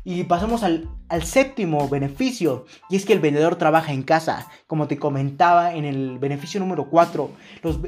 Y 0.04 0.24
pasamos 0.24 0.62
al, 0.62 0.88
séptimo 1.22 1.88
beneficio, 1.88 2.66
y 2.90 2.96
es 2.96 3.04
que 3.04 3.12
el 3.12 3.20
vendedor 3.20 3.56
trabaja 3.56 3.92
en 3.92 4.02
casa. 4.02 4.48
Como 4.66 4.88
te 4.88 4.98
comentaba 4.98 5.74
en 5.74 5.84
el 5.84 6.18
beneficio 6.18 6.60
número 6.60 6.90
4, 6.90 7.30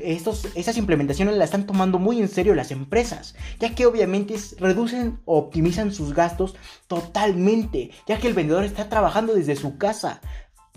estos, 0.03 0.49
esas 0.55 0.77
implementaciones 0.77 1.37
las 1.37 1.47
están 1.47 1.67
tomando 1.67 1.99
muy 1.99 2.21
en 2.21 2.29
serio 2.29 2.55
las 2.55 2.71
empresas, 2.71 3.35
ya 3.59 3.75
que 3.75 3.87
obviamente 3.87 4.37
reducen 4.59 5.19
o 5.25 5.39
optimizan 5.39 5.93
sus 5.93 6.15
gastos 6.15 6.55
totalmente, 6.87 7.91
ya 8.07 8.19
que 8.19 8.29
el 8.29 8.35
vendedor 8.35 8.65
está 8.65 8.89
trabajando 8.89 9.35
desde 9.35 9.57
su 9.57 9.77
casa. 9.77 10.21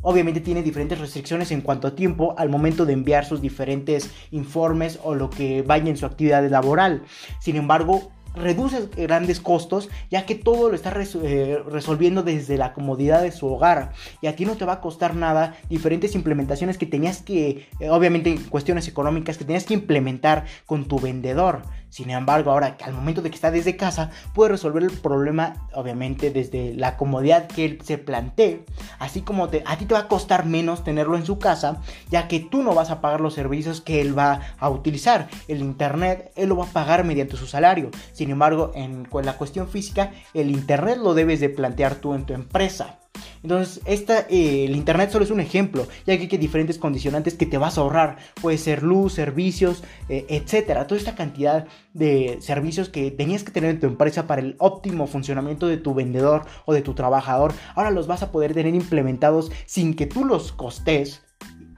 Obviamente 0.01 0.39
tiene 0.39 0.63
diferentes 0.63 0.99
restricciones 0.99 1.51
en 1.51 1.61
cuanto 1.61 1.87
a 1.87 1.95
tiempo 1.95 2.33
al 2.37 2.49
momento 2.49 2.85
de 2.85 2.93
enviar 2.93 3.25
sus 3.25 3.41
diferentes 3.41 4.09
informes 4.31 4.99
o 5.03 5.13
lo 5.13 5.29
que 5.29 5.61
vaya 5.61 5.89
en 5.89 5.97
su 5.97 6.05
actividad 6.05 6.47
laboral. 6.49 7.03
Sin 7.41 7.57
embargo, 7.57 8.11
reduce 8.39 8.87
grandes 8.95 9.39
costos 9.39 9.89
ya 10.09 10.25
que 10.25 10.35
todo 10.35 10.69
lo 10.69 10.75
está 10.75 10.93
eh, 11.23 11.59
resolviendo 11.67 12.23
desde 12.23 12.57
la 12.57 12.73
comodidad 12.73 13.21
de 13.21 13.31
su 13.31 13.47
hogar. 13.47 13.91
Y 14.21 14.27
a 14.27 14.35
ti 14.35 14.45
no 14.45 14.55
te 14.55 14.65
va 14.65 14.73
a 14.73 14.81
costar 14.81 15.15
nada 15.15 15.55
diferentes 15.69 16.15
implementaciones 16.15 16.77
que 16.77 16.85
tenías 16.85 17.21
que 17.21 17.67
eh, 17.79 17.89
obviamente 17.89 18.37
cuestiones 18.49 18.87
económicas 18.87 19.37
que 19.37 19.45
tenías 19.45 19.65
que 19.65 19.73
implementar 19.73 20.45
con 20.65 20.85
tu 20.85 20.99
vendedor 20.99 21.61
sin 21.89 22.11
embargo, 22.11 22.51
ahora 22.51 22.77
que 22.77 22.83
al 22.83 22.93
momento 22.93 23.21
de 23.21 23.29
que 23.29 23.35
está 23.35 23.51
desde 23.51 23.75
casa, 23.75 24.11
puede 24.33 24.51
resolver 24.51 24.83
el 24.83 24.91
problema, 24.91 25.67
obviamente, 25.73 26.29
desde 26.31 26.73
la 26.75 26.97
comodidad 26.97 27.47
que 27.47 27.65
él 27.65 27.79
se 27.83 27.97
plantee. 27.97 28.63
Así 28.99 29.21
como 29.21 29.45
a 29.45 29.77
ti 29.77 29.85
te 29.85 29.93
va 29.93 30.01
a 30.01 30.07
costar 30.07 30.45
menos 30.45 30.83
tenerlo 30.83 31.17
en 31.17 31.25
su 31.25 31.39
casa, 31.39 31.81
ya 32.09 32.27
que 32.27 32.39
tú 32.39 32.61
no 32.61 32.73
vas 32.75 32.91
a 32.91 33.01
pagar 33.01 33.21
los 33.21 33.33
servicios 33.33 33.81
que 33.81 34.01
él 34.01 34.17
va 34.17 34.41
a 34.59 34.69
utilizar. 34.69 35.29
El 35.47 35.61
internet, 35.61 36.31
él 36.35 36.49
lo 36.49 36.57
va 36.57 36.65
a 36.65 36.73
pagar 36.73 37.03
mediante 37.03 37.37
su 37.37 37.47
salario. 37.47 37.89
Sin 38.13 38.29
embargo, 38.29 38.71
en 38.75 39.07
la 39.23 39.37
cuestión 39.37 39.67
física, 39.67 40.11
el 40.33 40.51
internet 40.51 40.97
lo 40.97 41.13
debes 41.13 41.39
de 41.39 41.49
plantear 41.49 41.95
tú 41.95 42.13
en 42.13 42.25
tu 42.25 42.33
empresa. 42.33 42.98
Entonces, 43.43 43.81
esta, 43.85 44.21
eh, 44.29 44.65
el 44.65 44.75
Internet 44.75 45.11
solo 45.11 45.25
es 45.25 45.31
un 45.31 45.39
ejemplo, 45.39 45.87
ya 46.05 46.17
que 46.17 46.23
hay 46.23 46.37
diferentes 46.37 46.77
condicionantes 46.77 47.35
que 47.35 47.45
te 47.45 47.57
vas 47.57 47.77
a 47.77 47.81
ahorrar. 47.81 48.17
Puede 48.41 48.57
ser 48.57 48.83
luz, 48.83 49.13
servicios, 49.13 49.83
eh, 50.09 50.25
etcétera. 50.29 50.87
Toda 50.87 50.99
esta 50.99 51.15
cantidad 51.15 51.67
de 51.93 52.37
servicios 52.41 52.89
que 52.89 53.11
tenías 53.11 53.43
que 53.43 53.51
tener 53.51 53.71
en 53.71 53.79
tu 53.79 53.87
empresa 53.87 54.27
para 54.27 54.41
el 54.41 54.55
óptimo 54.59 55.07
funcionamiento 55.07 55.67
de 55.67 55.77
tu 55.77 55.93
vendedor 55.93 56.45
o 56.65 56.73
de 56.73 56.81
tu 56.81 56.93
trabajador, 56.93 57.53
ahora 57.75 57.91
los 57.91 58.07
vas 58.07 58.23
a 58.23 58.31
poder 58.31 58.53
tener 58.53 58.75
implementados 58.75 59.51
sin 59.65 59.95
que 59.95 60.05
tú 60.05 60.25
los 60.25 60.51
costes 60.51 61.23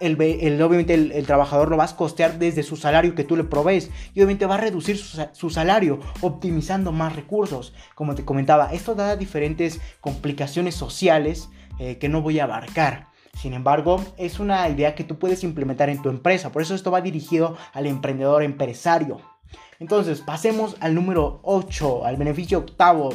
el, 0.02 0.62
obviamente 0.62 0.94
el, 0.94 1.26
trabajador 1.26 1.70
lo 1.70 1.78
vas 1.78 1.94
a 1.94 1.96
costear 1.96 2.40
desde 2.40 2.64
su 2.64 2.76
salario 2.76 3.16
que 3.16 3.24
tú 3.24 3.36
le 3.36 3.44
provees 3.44 3.90
y 4.14 4.20
obviamente 4.20 4.46
va 4.46 4.56
a 4.56 4.60
reducir 4.60 4.98
su, 4.98 5.50
salario 5.50 6.00
optimizando 6.22 6.92
más 6.92 7.16
recursos. 7.16 7.74
Como 7.96 8.16
te 8.16 8.26
comentaba, 8.26 8.74
esto 8.74 8.96
da 8.96 9.16
diferentes 9.16 9.80
complicaciones 10.02 10.76
sociales 10.76 11.50
eh, 11.80 11.98
que 11.98 12.10
no 12.10 12.22
voy 12.22 12.40
a 12.40 12.46
abarcar. 12.46 13.08
Sin 13.34 13.54
embargo, 13.54 14.04
es 14.18 14.40
una 14.40 14.68
idea 14.68 14.94
que 14.94 15.04
tú 15.04 15.18
puedes 15.18 15.44
implementar 15.44 15.90
en 15.90 16.02
tu 16.02 16.10
empresa. 16.10 16.52
Por 16.52 16.62
eso 16.62 16.76
esto 16.76 16.92
va 16.92 17.02
dirigido 17.02 17.56
al 17.74 17.86
emprendedor 17.86 18.44
empresario. 18.44 19.22
Entonces, 19.82 20.22
pasemos 20.22 20.78
al 20.80 20.94
número 20.94 21.39
8, 21.41 22.06
al 22.06 22.15
beneficio 22.15 22.60
octavo, 22.60 23.10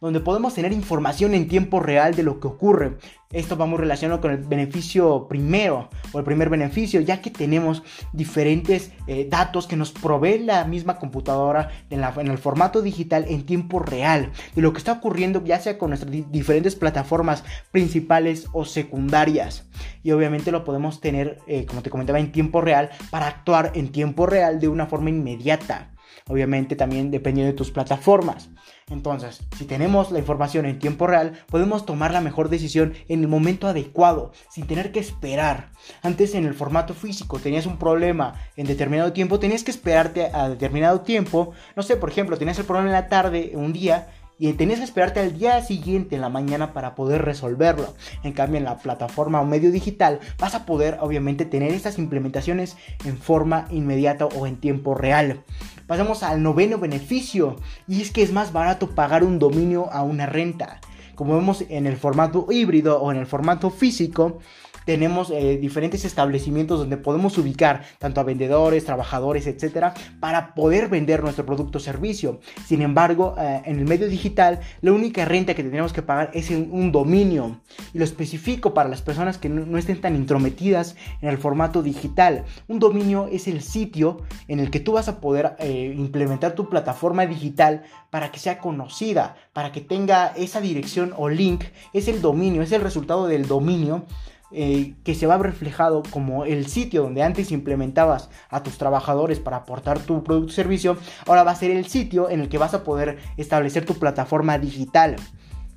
donde 0.00 0.20
podemos 0.20 0.54
tener 0.54 0.72
información 0.72 1.34
en 1.34 1.48
tiempo 1.48 1.80
real 1.80 2.14
de 2.14 2.22
lo 2.22 2.38
que 2.38 2.46
ocurre. 2.46 2.96
Esto 3.32 3.56
va 3.58 3.66
muy 3.66 3.78
relacionado 3.78 4.20
con 4.20 4.30
el 4.30 4.36
beneficio 4.36 5.26
primero 5.26 5.88
o 6.12 6.20
el 6.20 6.24
primer 6.24 6.48
beneficio, 6.48 7.00
ya 7.00 7.20
que 7.20 7.32
tenemos 7.32 7.82
diferentes 8.12 8.92
eh, 9.08 9.26
datos 9.28 9.66
que 9.66 9.74
nos 9.74 9.90
provee 9.90 10.38
la 10.38 10.64
misma 10.64 10.96
computadora 11.00 11.70
en, 11.90 12.04
en, 12.04 12.28
el 12.28 12.38
formato 12.38 12.82
digital 12.82 13.24
en 13.26 13.44
tiempo 13.44 13.80
real 13.80 14.30
de 14.54 14.62
lo 14.62 14.72
que 14.72 14.78
está 14.78 14.92
ocurriendo, 14.92 15.44
ya 15.44 15.58
sea 15.58 15.76
con 15.76 15.90
nuestras 15.90 16.12
diferentes 16.30 16.76
plataformas 16.76 17.42
principales 17.72 18.46
o 18.52 18.64
secundarias. 18.64 19.68
Y 20.04 20.12
obviamente 20.12 20.52
lo 20.52 20.62
podemos 20.62 21.00
tener, 21.00 21.38
eh, 21.48 21.66
como 21.66 21.82
te 21.82 21.90
comentaba, 21.90 22.20
en 22.20 22.30
tiempo 22.30 22.60
real 22.60 22.90
para 23.10 23.26
actuar 23.26 23.72
en 23.74 23.90
tiempo 23.90 24.26
real 24.26 24.60
de 24.60 24.68
una 24.68 24.86
forma 24.86 25.10
inmediata. 25.10 25.91
Obviamente 26.28 26.76
también 26.76 27.10
dependiendo 27.10 27.52
de 27.52 27.56
tus 27.56 27.70
plataformas. 27.70 28.50
Entonces, 28.90 29.42
si 29.56 29.64
tenemos 29.64 30.10
la 30.10 30.18
información 30.18 30.66
en 30.66 30.78
tiempo 30.78 31.06
real, 31.06 31.32
podemos 31.48 31.86
tomar 31.86 32.12
la 32.12 32.20
mejor 32.20 32.48
decisión 32.48 32.94
en 33.08 33.20
el 33.20 33.28
momento 33.28 33.66
adecuado, 33.66 34.32
sin 34.50 34.66
tener 34.66 34.92
que 34.92 35.00
esperar. 35.00 35.70
Antes 36.02 36.34
en 36.34 36.44
el 36.44 36.54
formato 36.54 36.92
físico 36.94 37.38
tenías 37.38 37.66
un 37.66 37.78
problema 37.78 38.34
en 38.56 38.66
determinado 38.66 39.12
tiempo, 39.12 39.38
tenías 39.38 39.64
que 39.64 39.70
esperarte 39.70 40.26
a 40.26 40.48
determinado 40.48 41.00
tiempo. 41.00 41.52
No 41.76 41.82
sé, 41.82 41.96
por 41.96 42.10
ejemplo, 42.10 42.36
tenías 42.36 42.58
el 42.58 42.66
problema 42.66 42.88
en 42.88 42.94
la 42.94 43.08
tarde, 43.08 43.52
un 43.54 43.72
día, 43.72 44.08
y 44.42 44.52
tenías 44.54 44.80
que 44.80 44.84
esperarte 44.84 45.20
al 45.20 45.38
día 45.38 45.62
siguiente 45.62 46.16
en 46.16 46.20
la 46.20 46.28
mañana 46.28 46.72
para 46.72 46.96
poder 46.96 47.22
resolverlo. 47.22 47.94
En 48.24 48.32
cambio, 48.32 48.58
en 48.58 48.64
la 48.64 48.76
plataforma 48.76 49.40
o 49.40 49.44
medio 49.44 49.70
digital 49.70 50.18
vas 50.36 50.56
a 50.56 50.66
poder 50.66 50.98
obviamente 51.00 51.44
tener 51.44 51.70
estas 51.70 51.96
implementaciones 51.96 52.76
en 53.04 53.18
forma 53.18 53.68
inmediata 53.70 54.26
o 54.26 54.48
en 54.48 54.56
tiempo 54.56 54.96
real. 54.96 55.44
Pasamos 55.86 56.24
al 56.24 56.42
noveno 56.42 56.78
beneficio 56.78 57.54
y 57.86 58.02
es 58.02 58.10
que 58.10 58.22
es 58.22 58.32
más 58.32 58.52
barato 58.52 58.90
pagar 58.90 59.22
un 59.22 59.38
dominio 59.38 59.88
a 59.92 60.02
una 60.02 60.26
renta. 60.26 60.80
Como 61.14 61.36
vemos 61.36 61.64
en 61.68 61.86
el 61.86 61.96
formato 61.96 62.48
híbrido 62.50 63.00
o 63.00 63.12
en 63.12 63.18
el 63.18 63.26
formato 63.26 63.70
físico, 63.70 64.40
tenemos 64.84 65.30
eh, 65.30 65.58
diferentes 65.58 66.04
establecimientos 66.04 66.78
donde 66.78 66.96
podemos 66.96 67.38
ubicar 67.38 67.82
tanto 67.98 68.20
a 68.20 68.24
vendedores, 68.24 68.84
trabajadores, 68.84 69.46
etcétera, 69.46 69.94
para 70.20 70.54
poder 70.54 70.88
vender 70.88 71.22
nuestro 71.22 71.46
producto 71.46 71.78
o 71.78 71.80
servicio. 71.80 72.40
Sin 72.66 72.82
embargo, 72.82 73.34
eh, 73.38 73.62
en 73.64 73.78
el 73.78 73.84
medio 73.84 74.08
digital, 74.08 74.60
la 74.80 74.92
única 74.92 75.24
renta 75.24 75.54
que 75.54 75.62
tendríamos 75.62 75.92
que 75.92 76.02
pagar 76.02 76.30
es 76.34 76.50
un 76.50 76.92
dominio. 76.92 77.60
Y 77.92 77.98
lo 77.98 78.04
especifico 78.04 78.74
para 78.74 78.88
las 78.88 79.02
personas 79.02 79.38
que 79.38 79.48
no, 79.48 79.78
estén 79.78 80.00
tan 80.00 80.16
intrometidas 80.16 80.96
en 81.20 81.28
el 81.28 81.38
formato 81.38 81.82
digital. 81.82 82.44
Un 82.68 82.78
dominio 82.78 83.28
es 83.30 83.48
el 83.48 83.62
sitio 83.62 84.22
en 84.48 84.60
el 84.60 84.70
que 84.70 84.80
tú 84.80 84.92
vas 84.92 85.08
a 85.08 85.20
poder 85.20 85.56
eh, 85.58 85.94
implementar 85.96 86.54
tu 86.54 86.68
plataforma 86.68 87.26
digital 87.26 87.82
para 88.10 88.30
que 88.30 88.38
sea 88.38 88.58
conocida, 88.58 89.36
para 89.52 89.72
que 89.72 89.80
tenga 89.80 90.28
esa 90.36 90.60
dirección 90.60 91.14
o 91.16 91.28
link. 91.28 91.64
Es 91.92 92.08
el 92.08 92.20
dominio, 92.20 92.62
es 92.62 92.72
el 92.72 92.82
resultado 92.82 93.26
del 93.26 93.46
dominio 93.46 94.06
eh, 94.54 94.94
que 95.04 95.14
se 95.14 95.26
va 95.26 95.38
reflejado 95.38 96.02
como 96.10 96.44
el 96.44 96.66
sitio 96.66 97.02
donde 97.02 97.22
antes 97.22 97.52
implementabas 97.52 98.30
a 98.50 98.62
tus 98.62 98.78
trabajadores 98.78 99.40
para 99.40 99.58
aportar 99.58 99.98
tu 100.00 100.22
producto 100.22 100.52
o 100.52 100.54
servicio, 100.54 100.96
ahora 101.26 101.44
va 101.44 101.52
a 101.52 101.56
ser 101.56 101.70
el 101.70 101.86
sitio 101.86 102.30
en 102.30 102.40
el 102.40 102.48
que 102.48 102.58
vas 102.58 102.74
a 102.74 102.84
poder 102.84 103.18
establecer 103.36 103.84
tu 103.84 103.94
plataforma 103.94 104.58
digital. 104.58 105.16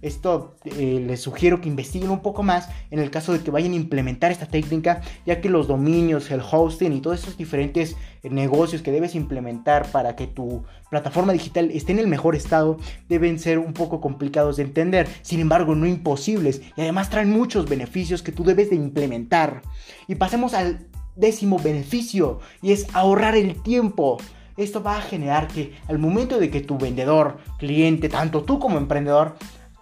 Esto 0.06 0.56
eh, 0.66 1.04
les 1.04 1.20
sugiero 1.20 1.62
que 1.62 1.68
investiguen 1.68 2.12
un 2.12 2.20
poco 2.20 2.44
más 2.44 2.70
en 2.92 3.00
el 3.00 3.10
caso 3.10 3.34
de 3.34 3.40
que 3.40 3.50
vayan 3.50 3.72
a 3.72 3.76
implementar 3.76 4.32
esta 4.32 4.46
técnica, 4.46 5.02
ya 5.26 5.42
que 5.42 5.50
los 5.50 5.68
dominios, 5.68 6.30
el 6.30 6.42
hosting 6.42 6.94
y 6.94 7.02
todos 7.02 7.24
esos 7.24 7.38
diferentes 7.38 7.96
eh, 8.22 8.30
negocios 8.30 8.84
que 8.84 8.92
debes 8.92 9.16
implementar 9.16 9.90
para 9.92 10.16
que 10.16 10.28
tu 10.28 10.64
plataforma 10.92 11.34
digital 11.34 11.72
esté 11.72 11.94
en 11.94 11.98
el 11.98 12.08
mejor 12.08 12.36
estado 12.36 12.78
deben 13.10 13.40
ser 13.40 13.58
un 13.58 13.74
poco 13.74 14.00
complicados 14.00 14.58
de 14.58 14.64
entender, 14.64 15.08
sin 15.24 15.40
embargo 15.40 15.74
no 15.74 15.88
imposibles 15.88 16.62
y 16.78 16.82
además 16.82 17.10
traen 17.10 17.32
muchos 17.32 17.68
beneficios 17.68 18.22
que 18.22 18.32
tú 18.32 18.44
debes 18.44 18.70
de 18.70 18.76
implementar. 18.76 19.64
Y 20.08 20.14
pasemos 20.14 20.54
al 20.54 20.86
décimo 21.16 21.58
beneficio 21.58 22.42
y 22.62 22.74
es 22.74 22.86
ahorrar 22.94 23.36
el 23.36 23.60
tiempo. 23.64 24.18
Esto 24.56 24.84
va 24.84 25.00
a 25.00 25.02
generar 25.02 25.48
que 25.48 25.74
al 25.88 25.98
momento 25.98 26.38
de 26.38 26.52
que 26.52 26.62
tu 26.62 26.78
vendedor, 26.78 27.40
cliente, 27.58 28.08
tanto 28.08 28.44
tú 28.44 28.60
como 28.60 28.78
emprendedor, 28.78 29.36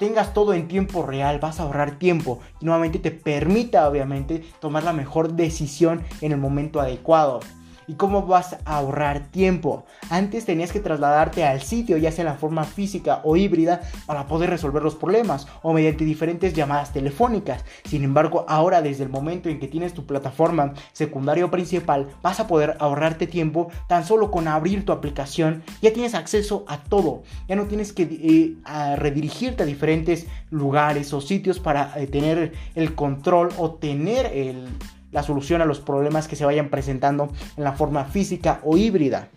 tengas 0.04 0.34
todo 0.34 0.54
en 0.54 0.68
tiempo 0.68 1.06
real, 1.06 1.39
vas 1.39 1.62
a 1.62 1.63
ahorrar 1.63 1.98
tiempo 1.98 2.42
y 2.60 2.66
nuevamente 2.66 3.00
te 3.00 3.10
permita 3.10 3.88
obviamente 3.88 4.44
tomar 4.60 4.84
la 4.84 4.92
mejor 4.92 5.32
decisión 5.32 6.02
en 6.20 6.34
el 6.34 6.38
momento 6.38 6.82
adecuado. 6.82 7.39
¿Y 7.88 7.93
cómo 7.96 8.26
vas 8.26 8.58
a 8.65 8.78
ahorrar 8.78 9.28
tiempo? 9.28 9.86
Antes 10.10 10.46
tenías 10.46 10.72
que 10.72 10.80
trasladarte 10.80 11.43
al 11.43 11.62
sitio, 11.62 11.98
ya 11.98 12.12
sea 12.12 12.24
en 12.24 12.32
la 12.32 12.38
forma 12.38 12.63
física 12.63 13.22
o 13.24 13.36
híbrida, 13.36 13.82
para 14.06 14.28
poder 14.28 14.50
resolver 14.50 14.84
los 14.84 14.96
problemas 14.96 15.48
o 15.62 15.74
mediante 15.74 16.06
diferentes 16.06 16.54
llamadas 16.54 16.93
telefónicas. 16.93 17.63
Sin 17.86 18.04
embargo, 18.04 18.46
ahora 18.48 18.82
desde 18.82 19.04
el 19.04 19.10
momento 19.10 19.50
en 19.50 19.60
que 19.60 19.67
tienes 19.67 19.93
tu 19.93 20.06
plataforma 20.06 20.74
secundaria 20.91 21.46
o 21.46 21.52
principal, 21.52 22.10
vas 22.22 22.39
a 22.39 22.48
poder 22.48 22.78
ahorrarte 22.80 23.28
tiempo 23.28 23.69
tan 23.88 24.06
solo 24.06 24.32
con 24.32 24.48
abrir 24.48 24.86
tu 24.86 24.91
aplicación. 24.91 25.63
Ya 25.82 25.93
tienes 25.93 26.15
acceso 26.15 26.65
a 26.67 26.78
todo. 26.78 27.24
Ya 27.48 27.56
no 27.56 27.65
tienes 27.65 27.93
que 27.93 28.04
eh, 28.04 28.96
redirigirte 28.96 29.63
a 29.63 29.65
diferentes 29.65 30.28
lugares 30.50 31.13
o 31.13 31.22
sitios 31.22 31.60
para 31.60 31.93
eh, 32.00 32.08
tener 32.08 32.54
el 32.76 32.96
control 32.96 33.50
o 33.58 33.72
tener 33.72 34.26
el 34.28 34.67
la 35.13 35.23
solución 35.23 35.62
a 35.62 35.65
los 35.65 35.80
problemas 35.80 36.28
que 36.28 36.36
se 36.36 36.45
vayan 36.45 36.69
presentando 36.69 37.32
en 37.56 37.63
la 37.63 37.73
forma 37.73 38.06
física 38.06 38.60
o 38.63 38.76
híbrida. 38.76 39.30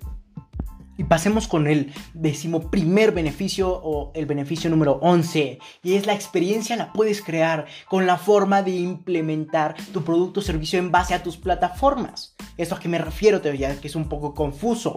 Y 0.99 1.05
pasemos 1.05 1.47
con 1.47 1.67
el 1.67 1.93
décimo 2.15 2.71
primer 2.71 3.13
beneficio 3.13 3.69
o 3.69 4.13
el 4.15 4.25
beneficio 4.25 4.71
número 4.71 4.99
11. 5.03 5.59
Y 5.83 5.95
es 5.95 6.07
la 6.07 6.15
experiencia 6.15 6.75
la 6.77 6.93
puedes 6.93 7.21
crear 7.21 7.67
con 7.89 8.07
la 8.07 8.17
forma 8.17 8.63
de 8.63 8.71
implementar 8.71 9.77
tu 9.93 10.03
producto 10.03 10.41
o 10.41 10.43
servicio 10.43 10.79
en 10.79 10.91
base 10.91 11.13
a 11.13 11.23
tus 11.23 11.37
plataformas. 11.37 12.35
Esto 12.57 12.75
a 12.75 12.81
qué 12.81 12.89
me 12.89 12.99
refiero, 12.99 13.43
te 13.43 13.57
ya 13.59 13.79
que 13.79 13.89
es 13.89 13.95
un 13.97 14.09
poco 14.09 14.33
confuso. 14.33 14.97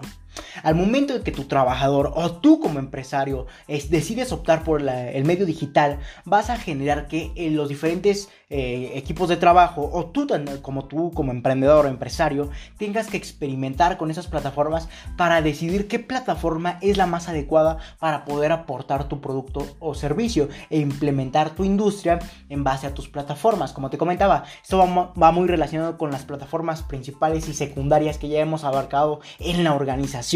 Al 0.63 0.75
momento 0.75 1.13
de 1.13 1.21
que 1.21 1.31
tu 1.31 1.45
trabajador 1.45 2.11
o 2.15 2.31
tú 2.31 2.59
como 2.59 2.79
empresario 2.79 3.47
decides 3.67 4.31
optar 4.31 4.63
por 4.63 4.81
el 4.81 5.25
medio 5.25 5.45
digital, 5.45 5.99
vas 6.25 6.49
a 6.49 6.57
generar 6.57 7.07
que 7.07 7.31
en 7.35 7.55
los 7.55 7.69
diferentes 7.69 8.29
eh, 8.51 8.93
equipos 8.95 9.29
de 9.29 9.37
trabajo 9.37 9.89
o 9.93 10.07
tú 10.07 10.27
como 10.61 10.85
tú 10.85 11.11
como 11.11 11.31
emprendedor 11.31 11.85
o 11.85 11.89
empresario 11.89 12.49
tengas 12.77 13.07
que 13.07 13.17
experimentar 13.17 13.97
con 13.97 14.09
esas 14.09 14.27
plataformas 14.27 14.89
para 15.17 15.41
decidir 15.41 15.87
qué 15.87 15.99
plataforma 15.99 16.79
es 16.81 16.97
la 16.97 17.05
más 17.05 17.29
adecuada 17.29 17.77
para 17.99 18.25
poder 18.25 18.51
aportar 18.51 19.07
tu 19.07 19.21
producto 19.21 19.67
o 19.79 19.93
servicio 19.93 20.49
e 20.69 20.79
implementar 20.79 21.51
tu 21.51 21.63
industria 21.63 22.19
en 22.49 22.63
base 22.63 22.87
a 22.87 22.93
tus 22.93 23.07
plataformas. 23.07 23.71
Como 23.71 23.89
te 23.89 23.97
comentaba, 23.97 24.43
esto 24.61 24.79
va 24.79 25.31
muy 25.31 25.47
relacionado 25.47 25.97
con 25.97 26.11
las 26.11 26.25
plataformas 26.25 26.81
principales 26.83 27.47
y 27.47 27.53
secundarias 27.53 28.17
que 28.17 28.29
ya 28.29 28.39
hemos 28.39 28.63
abarcado 28.63 29.19
en 29.39 29.63
la 29.63 29.73
organización 29.73 30.28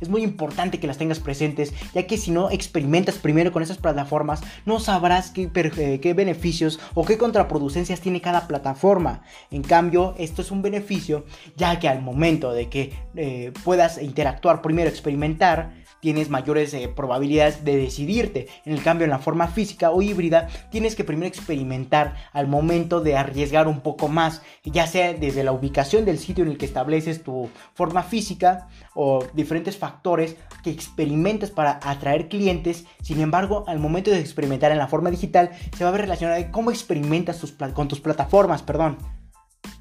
es 0.00 0.08
muy 0.08 0.22
importante 0.22 0.80
que 0.80 0.86
las 0.86 0.98
tengas 0.98 1.20
presentes, 1.20 1.72
ya 1.94 2.06
que 2.06 2.18
si 2.18 2.30
no 2.30 2.50
experimentas 2.50 3.16
primero 3.16 3.52
con 3.52 3.62
esas 3.62 3.78
plataformas, 3.78 4.40
no 4.64 4.80
sabrás 4.80 5.30
qué, 5.30 5.48
eh, 5.54 6.00
qué 6.00 6.14
beneficios 6.14 6.80
o 6.94 7.04
qué 7.04 7.16
contraproducencias 7.16 8.00
tiene 8.00 8.20
cada 8.20 8.48
plataforma. 8.48 9.22
En 9.50 9.62
cambio, 9.62 10.14
esto 10.18 10.42
es 10.42 10.50
un 10.50 10.62
beneficio, 10.62 11.24
ya 11.56 11.78
que 11.78 11.88
al 11.88 12.02
momento 12.02 12.52
de 12.52 12.68
que 12.68 12.92
eh, 13.14 13.52
puedas 13.64 14.02
interactuar 14.02 14.62
primero, 14.62 14.88
experimentar, 14.88 15.85
tienes 16.00 16.30
mayores 16.30 16.72
eh, 16.74 16.88
probabilidades 16.88 17.64
de 17.64 17.76
decidirte. 17.76 18.48
En 18.64 18.72
el 18.72 18.82
cambio, 18.82 19.04
en 19.04 19.10
la 19.10 19.18
forma 19.18 19.48
física 19.48 19.90
o 19.90 20.02
híbrida, 20.02 20.48
tienes 20.70 20.94
que 20.94 21.04
primero 21.04 21.28
experimentar 21.28 22.14
al 22.32 22.48
momento 22.48 23.00
de 23.00 23.16
arriesgar 23.16 23.68
un 23.68 23.80
poco 23.80 24.08
más, 24.08 24.42
ya 24.64 24.86
sea 24.86 25.12
desde 25.14 25.44
la 25.44 25.52
ubicación 25.52 26.04
del 26.04 26.18
sitio 26.18 26.44
en 26.44 26.50
el 26.50 26.58
que 26.58 26.66
estableces 26.66 27.22
tu 27.22 27.48
forma 27.74 28.02
física 28.02 28.68
o 28.94 29.24
diferentes 29.34 29.76
factores 29.76 30.36
que 30.62 30.70
experimentas 30.70 31.50
para 31.50 31.80
atraer 31.82 32.28
clientes. 32.28 32.84
Sin 33.02 33.20
embargo, 33.20 33.64
al 33.66 33.78
momento 33.78 34.10
de 34.10 34.20
experimentar 34.20 34.72
en 34.72 34.78
la 34.78 34.88
forma 34.88 35.10
digital, 35.10 35.50
se 35.76 35.84
va 35.84 35.90
a 35.90 35.92
ver 35.92 36.02
relacionado 36.02 36.42
con 36.44 36.52
cómo 36.52 36.70
experimentas 36.70 37.38
tus 37.38 37.52
con 37.52 37.88
tus 37.88 38.00
plataformas, 38.00 38.62
perdón. 38.62 39.15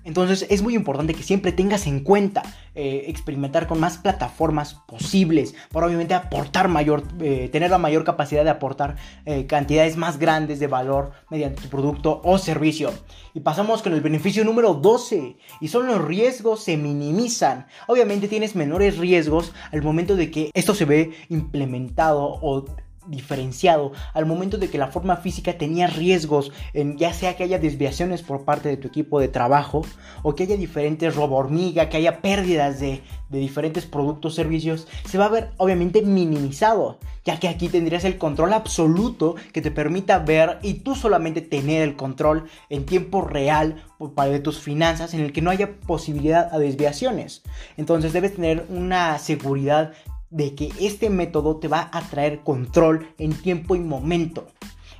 Entonces 0.04 0.45
es 0.50 0.62
muy 0.62 0.76
importante 0.76 1.13
que 1.13 1.24
siempre 1.24 1.52
tengas 1.52 1.88
en 1.88 2.02
cuenta 2.02 2.43
eh, 2.76 3.06
experimentar 3.08 3.67
con 3.67 3.80
más 3.80 3.98
plataformas 3.98 4.74
posibles 4.74 5.56
para 5.71 5.88
obviamente 5.88 6.13
aportar 6.13 6.67
mayor, 6.67 7.04
eh, 7.21 7.50
tener 7.52 7.71
la 7.71 7.78
mayor 7.78 8.04
capacidad 8.04 8.43
de 8.43 8.50
aportar 8.50 8.98
eh, 9.26 9.45
cantidades 9.45 9.98
más 9.98 10.19
grandes 10.19 10.60
de 10.60 10.67
valor 10.67 11.12
mediante 11.30 11.62
tu 11.62 11.69
producto 11.69 12.21
o 12.24 12.38
servicio. 12.38 12.91
Y 13.34 13.39
pasamos 13.39 13.82
con 13.82 13.93
el 13.93 14.02
beneficio 14.02 14.43
número 14.43 14.74
12 14.74 15.38
y 15.62 15.67
son 15.67 15.88
los 15.88 16.04
riesgos 16.04 16.63
se 16.63 16.78
minimizan. 16.78 17.67
Obviamente 17.88 18.28
tienes 18.28 18.56
menores 18.56 18.98
riesgos 18.98 19.54
al 19.71 19.82
momento 19.82 20.15
de 20.15 20.32
que 20.32 20.52
esto 20.54 20.76
se 20.76 20.86
ve 20.86 21.12
implementado 21.30 22.24
o 22.41 22.65
diferenciado 23.08 23.91
al 24.13 24.26
momento 24.26 24.58
de 24.58 24.70
que 24.70 24.78
la 24.78 24.88
forma 24.88 25.18
física 25.18 25.58
tenía 25.58 25.88
riesgos, 25.88 26.52
en, 26.74 26.98
ya 26.98 27.13
sea 27.13 27.36
que 27.36 27.44
haya 27.44 27.60
desviaciones 27.60 28.22
por 28.22 28.46
parte 28.46 28.70
de 28.70 28.78
tu 28.78 28.88
equipo 28.88 29.20
de 29.20 29.28
trabajo 29.28 29.84
o 30.24 30.36
que 30.36 30.44
haya 30.44 30.58
diferentes 30.58 31.15
robo 31.15 31.38
hormiga, 31.38 31.89
que 31.89 31.98
haya 31.98 32.22
pérdidas 32.22 32.80
de, 32.80 33.02
de 33.30 33.39
diferentes 33.39 33.86
productos 33.86 34.36
servicios, 34.36 34.88
se 35.08 35.18
va 35.18 35.26
a 35.26 35.30
ver 35.30 35.52
obviamente 35.58 36.02
minimizado, 36.02 37.00
ya 37.24 37.39
que 37.39 37.48
aquí 37.48 37.70
tendrías 37.70 38.06
el 38.06 38.18
control 38.18 38.54
absoluto 38.54 39.36
que 39.52 39.62
te 39.62 39.72
permita 39.72 40.20
ver 40.20 40.60
y 40.62 40.76
tú 40.76 40.96
solamente 40.96 41.41
tener 41.41 41.82
el 41.82 41.96
control 41.96 42.46
en 42.70 42.86
tiempo 42.86 43.22
real 43.22 43.84
de 44.00 44.39
tus 44.39 44.60
finanzas 44.60 45.13
en 45.13 45.22
el 45.22 45.34
que 45.34 45.41
no 45.41 45.50
haya 45.50 45.80
posibilidad 45.88 46.54
a 46.54 46.60
desviaciones. 46.60 47.44
Entonces 47.78 48.13
debes 48.13 48.36
tener 48.36 48.65
una 48.70 49.18
seguridad 49.20 49.94
de 50.36 50.54
que 50.54 50.69
este 50.82 51.10
método 51.10 51.58
te 51.58 51.69
va 51.69 51.89
a 51.93 52.02
traer 52.02 52.41
control 52.41 53.08
en 53.17 53.34
tiempo 53.34 53.76
y 53.76 53.80
momento. 53.80 54.48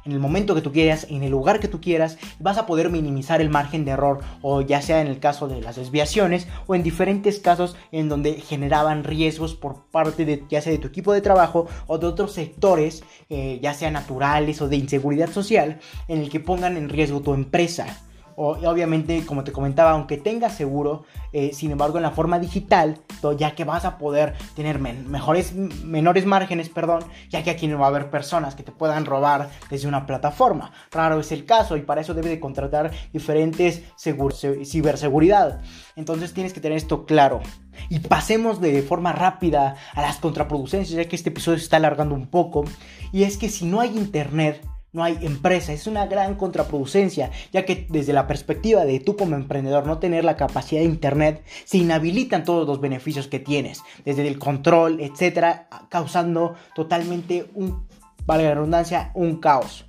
En 0.06 0.12
el 0.12 0.20
momento 0.20 0.56
que 0.56 0.62
tú 0.62 0.72
quieras, 0.72 1.08
en 1.10 1.24
el 1.24 1.32
lugar 1.32 1.60
que 1.60 1.68
tú 1.68 1.82
quieras, 1.82 2.18
vas 2.40 2.58
a 2.58 2.68
poder 2.68 2.90
minimizar 2.90 3.42
el 3.42 3.50
margen 3.50 3.84
de 3.84 3.92
error, 3.92 4.20
o 4.42 4.62
ya 4.62 4.82
sea 4.82 5.02
en 5.02 5.08
el 5.08 5.20
caso 5.20 5.48
de 5.48 5.62
las 5.62 5.76
desviaciones, 5.76 6.48
o 6.68 6.76
en 6.76 6.84
diferentes 6.84 7.40
casos 7.40 7.76
en 7.92 8.08
donde 8.08 8.34
generaban 8.36 9.04
riesgos 9.04 9.56
por 9.56 9.84
parte 9.88 10.24
de 10.24 10.44
ya 10.48 10.62
sea 10.62 10.72
de 10.72 10.78
tu 10.78 10.88
equipo 10.88 11.12
de 11.12 11.22
trabajo 11.22 11.68
o 11.88 11.98
de 11.98 12.06
otros 12.06 12.32
sectores, 12.34 13.04
eh, 13.30 13.60
ya 13.62 13.74
sea 13.74 13.92
naturales 13.92 14.62
o 14.62 14.70
de 14.70 14.78
inseguridad 14.78 15.32
social, 15.32 15.80
en 16.08 16.20
el 16.20 16.30
que 16.30 16.40
pongan 16.40 16.78
en 16.78 16.88
riesgo 16.88 17.22
tu 17.22 17.34
empresa 17.34 18.06
obviamente, 18.36 19.26
como 19.26 19.44
te 19.44 19.52
comentaba, 19.52 19.92
aunque 19.92 20.18
tengas 20.18 20.56
seguro, 20.56 21.04
eh, 21.32 21.52
sin 21.54 21.72
embargo, 21.72 21.98
en 21.98 22.04
la 22.04 22.12
forma 22.12 22.40
digital, 22.40 23.00
ya 23.38 23.56
que 23.56 23.64
vas 23.64 23.86
a 23.86 23.98
poder 23.98 24.34
tener 24.56 24.80
mejores, 24.80 25.54
menores 25.54 26.26
márgenes, 26.26 26.70
perdón, 26.70 27.04
ya 27.30 27.44
que 27.44 27.50
aquí 27.50 27.68
no 27.68 27.80
va 27.80 27.86
a 27.86 27.90
haber 27.90 28.10
personas 28.10 28.56
que 28.56 28.64
te 28.64 28.72
puedan 28.72 29.06
robar 29.06 29.50
desde 29.70 29.88
una 29.88 30.06
plataforma. 30.06 30.72
Raro 30.92 31.20
es 31.20 31.32
el 31.32 31.46
caso 31.46 31.78
y 31.78 31.82
para 31.82 32.02
eso 32.02 32.14
debes 32.14 32.32
de 32.32 32.40
contratar 32.40 32.92
diferentes 33.14 33.84
ciberseguridad. 33.98 35.62
Entonces 35.96 36.34
tienes 36.34 36.54
que 36.54 36.60
tener 36.60 36.78
esto 36.78 37.06
claro. 37.06 37.42
Y 37.90 38.00
pasemos 38.00 38.62
de 38.62 38.82
forma 38.82 39.12
rápida 39.12 39.76
a 39.94 40.02
las 40.02 40.18
contraproducencias, 40.18 40.96
ya 40.96 41.10
que 41.10 41.16
este 41.16 41.30
episodio 41.30 41.58
se 41.58 41.66
está 41.66 41.78
alargando 41.78 42.16
un 42.16 42.28
poco. 42.28 42.66
Y 43.12 43.24
es 43.24 43.38
que 43.38 43.50
si 43.50 43.66
no 43.66 43.80
hay 43.80 43.96
internet, 43.98 44.66
no 44.96 45.04
hay 45.04 45.20
empresa. 45.22 45.74
Es 45.74 45.88
una 45.88 46.08
gran 46.08 46.36
contraproducencia, 46.36 47.30
ya 47.52 47.66
que 47.66 47.86
desde 47.90 48.14
la 48.14 48.28
perspectiva 48.28 48.86
de 48.86 49.02
tú 49.02 49.18
como 49.18 49.36
emprendedor 49.36 49.86
no 49.86 50.00
tener 50.00 50.24
la 50.24 50.38
capacidad 50.38 50.82
de 50.82 50.88
Internet, 50.88 51.44
se 51.66 51.78
inhabilitan 51.78 52.46
todos 52.46 52.66
los 52.66 52.80
beneficios 52.80 53.28
que 53.28 53.40
tienes, 53.40 53.82
desde 54.06 54.26
el 54.26 54.40
control, 54.40 55.02
etcétera, 55.02 55.68
causando 55.90 56.56
totalmente 56.74 57.48
un, 57.56 57.86
vale 58.26 58.46
la 58.46 58.54
redundancia, 58.56 59.12
un 59.14 59.42
caos. 59.42 59.86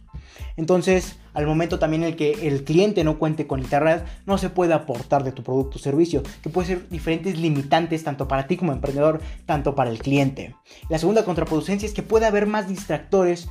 Entonces, 0.56 1.16
al 1.34 1.46
momento 1.46 1.78
también 1.78 2.02
en 2.02 2.08
el 2.08 2.16
que 2.16 2.48
el 2.48 2.64
cliente 2.64 3.04
no 3.04 3.18
cuente 3.18 3.46
con 3.46 3.60
internet, 3.60 4.04
no 4.24 4.38
se 4.38 4.48
puede 4.48 4.72
aportar 4.72 5.22
de 5.22 5.32
tu 5.32 5.42
producto 5.42 5.76
o 5.76 5.80
servicio, 5.80 6.22
que 6.42 6.48
puede 6.48 6.68
ser 6.68 6.88
diferentes 6.88 7.38
limitantes 7.38 8.02
tanto 8.04 8.26
para 8.26 8.46
ti 8.46 8.56
como 8.56 8.72
emprendedor, 8.72 9.20
tanto 9.44 9.74
para 9.74 9.90
el 9.90 9.98
cliente. 9.98 10.56
La 10.88 10.98
segunda 10.98 11.26
contraproducencia 11.26 11.86
es 11.86 11.92
que 11.92 12.02
puede 12.02 12.24
haber 12.24 12.46
más 12.46 12.68
distractores 12.68 13.48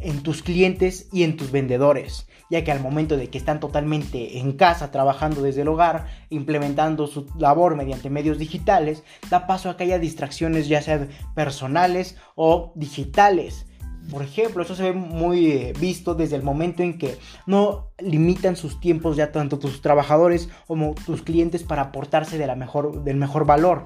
en 0.00 0.22
tus 0.22 0.42
clientes 0.42 1.08
y 1.12 1.22
en 1.22 1.36
tus 1.36 1.50
vendedores, 1.50 2.26
ya 2.50 2.64
que 2.64 2.72
al 2.72 2.80
momento 2.80 3.16
de 3.16 3.28
que 3.28 3.38
están 3.38 3.60
totalmente 3.60 4.38
en 4.38 4.52
casa 4.52 4.90
trabajando 4.90 5.42
desde 5.42 5.62
el 5.62 5.68
hogar, 5.68 6.06
implementando 6.30 7.06
su 7.06 7.26
labor 7.38 7.76
mediante 7.76 8.10
medios 8.10 8.38
digitales, 8.38 9.02
da 9.30 9.46
paso 9.46 9.70
a 9.70 9.76
que 9.76 9.84
haya 9.84 9.98
distracciones 9.98 10.68
ya 10.68 10.82
sean 10.82 11.08
personales 11.34 12.16
o 12.34 12.72
digitales. 12.74 13.66
Por 14.10 14.22
ejemplo, 14.22 14.62
eso 14.62 14.74
se 14.74 14.84
ve 14.84 14.92
muy 14.92 15.52
eh, 15.52 15.72
visto 15.78 16.14
desde 16.14 16.36
el 16.36 16.42
momento 16.42 16.82
en 16.82 16.96
que 16.96 17.18
no 17.46 17.90
limitan 17.98 18.56
sus 18.56 18.80
tiempos 18.80 19.16
ya 19.16 19.32
tanto 19.32 19.58
tus 19.58 19.82
trabajadores 19.82 20.48
como 20.66 20.94
tus 20.94 21.22
clientes 21.22 21.62
para 21.62 21.82
aportarse 21.82 22.38
de 22.38 22.46
la 22.46 22.56
mejor, 22.56 23.04
del 23.04 23.16
mejor 23.16 23.44
valor. 23.44 23.84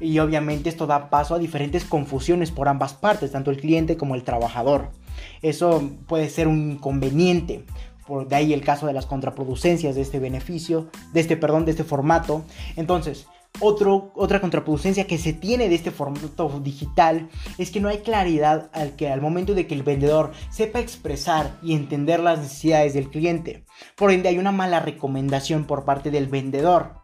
Y 0.00 0.18
obviamente 0.18 0.70
esto 0.70 0.86
da 0.86 1.10
paso 1.10 1.34
a 1.34 1.38
diferentes 1.38 1.84
confusiones 1.84 2.50
por 2.50 2.68
ambas 2.68 2.94
partes, 2.94 3.32
tanto 3.32 3.50
el 3.50 3.58
cliente 3.58 3.96
como 3.96 4.16
el 4.16 4.24
trabajador. 4.24 4.90
Eso 5.42 5.82
puede 6.06 6.28
ser 6.28 6.48
un 6.48 6.72
inconveniente. 6.72 7.64
Por 8.06 8.26
de 8.26 8.36
ahí 8.36 8.52
el 8.52 8.62
caso 8.62 8.86
de 8.86 8.92
las 8.92 9.06
contraproducencias 9.06 9.94
de 9.94 10.00
este 10.00 10.18
beneficio, 10.18 10.88
de 11.12 11.20
este, 11.20 11.36
perdón, 11.36 11.64
de 11.64 11.72
este 11.72 11.84
formato. 11.84 12.44
Entonces, 12.76 13.26
otra 13.58 14.40
contraproducencia 14.40 15.06
que 15.06 15.18
se 15.18 15.32
tiene 15.32 15.68
de 15.68 15.74
este 15.74 15.90
formato 15.90 16.60
digital 16.60 17.28
es 17.58 17.70
que 17.70 17.80
no 17.80 17.88
hay 17.88 17.98
claridad 17.98 18.70
al 18.72 18.96
que 18.96 19.08
al 19.10 19.20
momento 19.20 19.54
de 19.54 19.66
que 19.66 19.74
el 19.74 19.82
vendedor 19.82 20.32
sepa 20.50 20.80
expresar 20.80 21.58
y 21.62 21.74
entender 21.74 22.20
las 22.20 22.38
necesidades 22.38 22.94
del 22.94 23.10
cliente. 23.10 23.64
Por 23.96 24.12
ende 24.12 24.28
hay 24.28 24.38
una 24.38 24.52
mala 24.52 24.80
recomendación 24.80 25.64
por 25.64 25.84
parte 25.84 26.10
del 26.10 26.26
vendedor. 26.28 26.94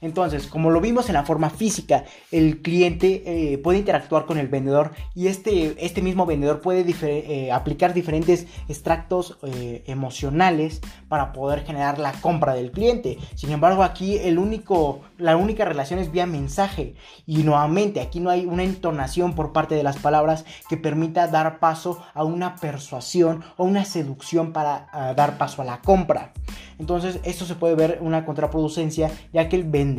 Entonces, 0.00 0.46
como 0.46 0.70
lo 0.70 0.80
vimos 0.80 1.08
en 1.08 1.14
la 1.14 1.24
forma 1.24 1.50
física, 1.50 2.04
el 2.30 2.62
cliente 2.62 3.22
eh, 3.26 3.58
puede 3.58 3.78
interactuar 3.78 4.24
con 4.24 4.38
el 4.38 4.48
vendedor 4.48 4.92
y 5.14 5.26
este, 5.26 5.76
este 5.84 6.00
mismo 6.00 6.24
vendedor 6.24 6.60
puede 6.60 6.84
eh, 7.02 7.52
aplicar 7.52 7.92
diferentes 7.92 8.46
extractos 8.68 9.38
eh, 9.42 9.82
emocionales 9.86 10.80
para 11.08 11.32
poder 11.32 11.64
generar 11.64 11.98
la 11.98 12.12
compra 12.12 12.54
del 12.54 12.70
cliente. 12.70 13.18
Sin 13.34 13.50
embargo, 13.50 13.82
aquí 13.82 14.16
el 14.16 14.38
único, 14.38 15.00
la 15.18 15.36
única 15.36 15.66
relación 15.66 16.00
es 16.00 16.10
vía 16.10 16.24
mensaje 16.24 16.94
y 17.26 17.42
nuevamente 17.42 18.00
aquí 18.00 18.20
no 18.20 18.30
hay 18.30 18.46
una 18.46 18.64
entonación 18.64 19.34
por 19.34 19.52
parte 19.52 19.74
de 19.74 19.82
las 19.82 19.98
palabras 19.98 20.46
que 20.68 20.78
permita 20.78 21.26
dar 21.26 21.58
paso 21.58 22.02
a 22.14 22.24
una 22.24 22.56
persuasión 22.56 23.44
o 23.58 23.64
una 23.64 23.84
seducción 23.84 24.52
para 24.52 25.14
dar 25.14 25.36
paso 25.36 25.62
a 25.62 25.64
la 25.64 25.80
compra. 25.82 26.32
Entonces, 26.78 27.20
esto 27.24 27.44
se 27.44 27.56
puede 27.56 27.74
ver 27.74 27.98
una 28.00 28.24
contraproducencia 28.24 29.10
ya 29.34 29.50
que 29.50 29.56
el 29.56 29.64
vendedor 29.64 29.89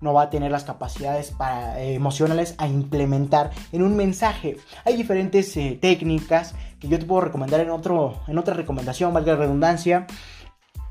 no 0.00 0.12
va 0.12 0.22
a 0.22 0.30
tener 0.30 0.50
las 0.50 0.64
capacidades 0.64 1.30
para, 1.30 1.80
eh, 1.80 1.94
emocionales 1.94 2.54
a 2.58 2.66
implementar 2.66 3.50
en 3.72 3.82
un 3.82 3.96
mensaje. 3.96 4.56
Hay 4.84 4.96
diferentes 4.96 5.56
eh, 5.56 5.78
técnicas 5.80 6.54
que 6.80 6.88
yo 6.88 6.98
te 6.98 7.06
puedo 7.06 7.22
recomendar 7.22 7.60
en, 7.60 7.70
otro, 7.70 8.20
en 8.28 8.38
otra 8.38 8.54
recomendación, 8.54 9.14
valga 9.14 9.32
la 9.32 9.38
redundancia, 9.38 10.06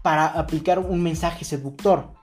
para 0.02 0.26
aplicar 0.26 0.80
un 0.80 1.02
mensaje 1.02 1.46
seductor 1.46 2.14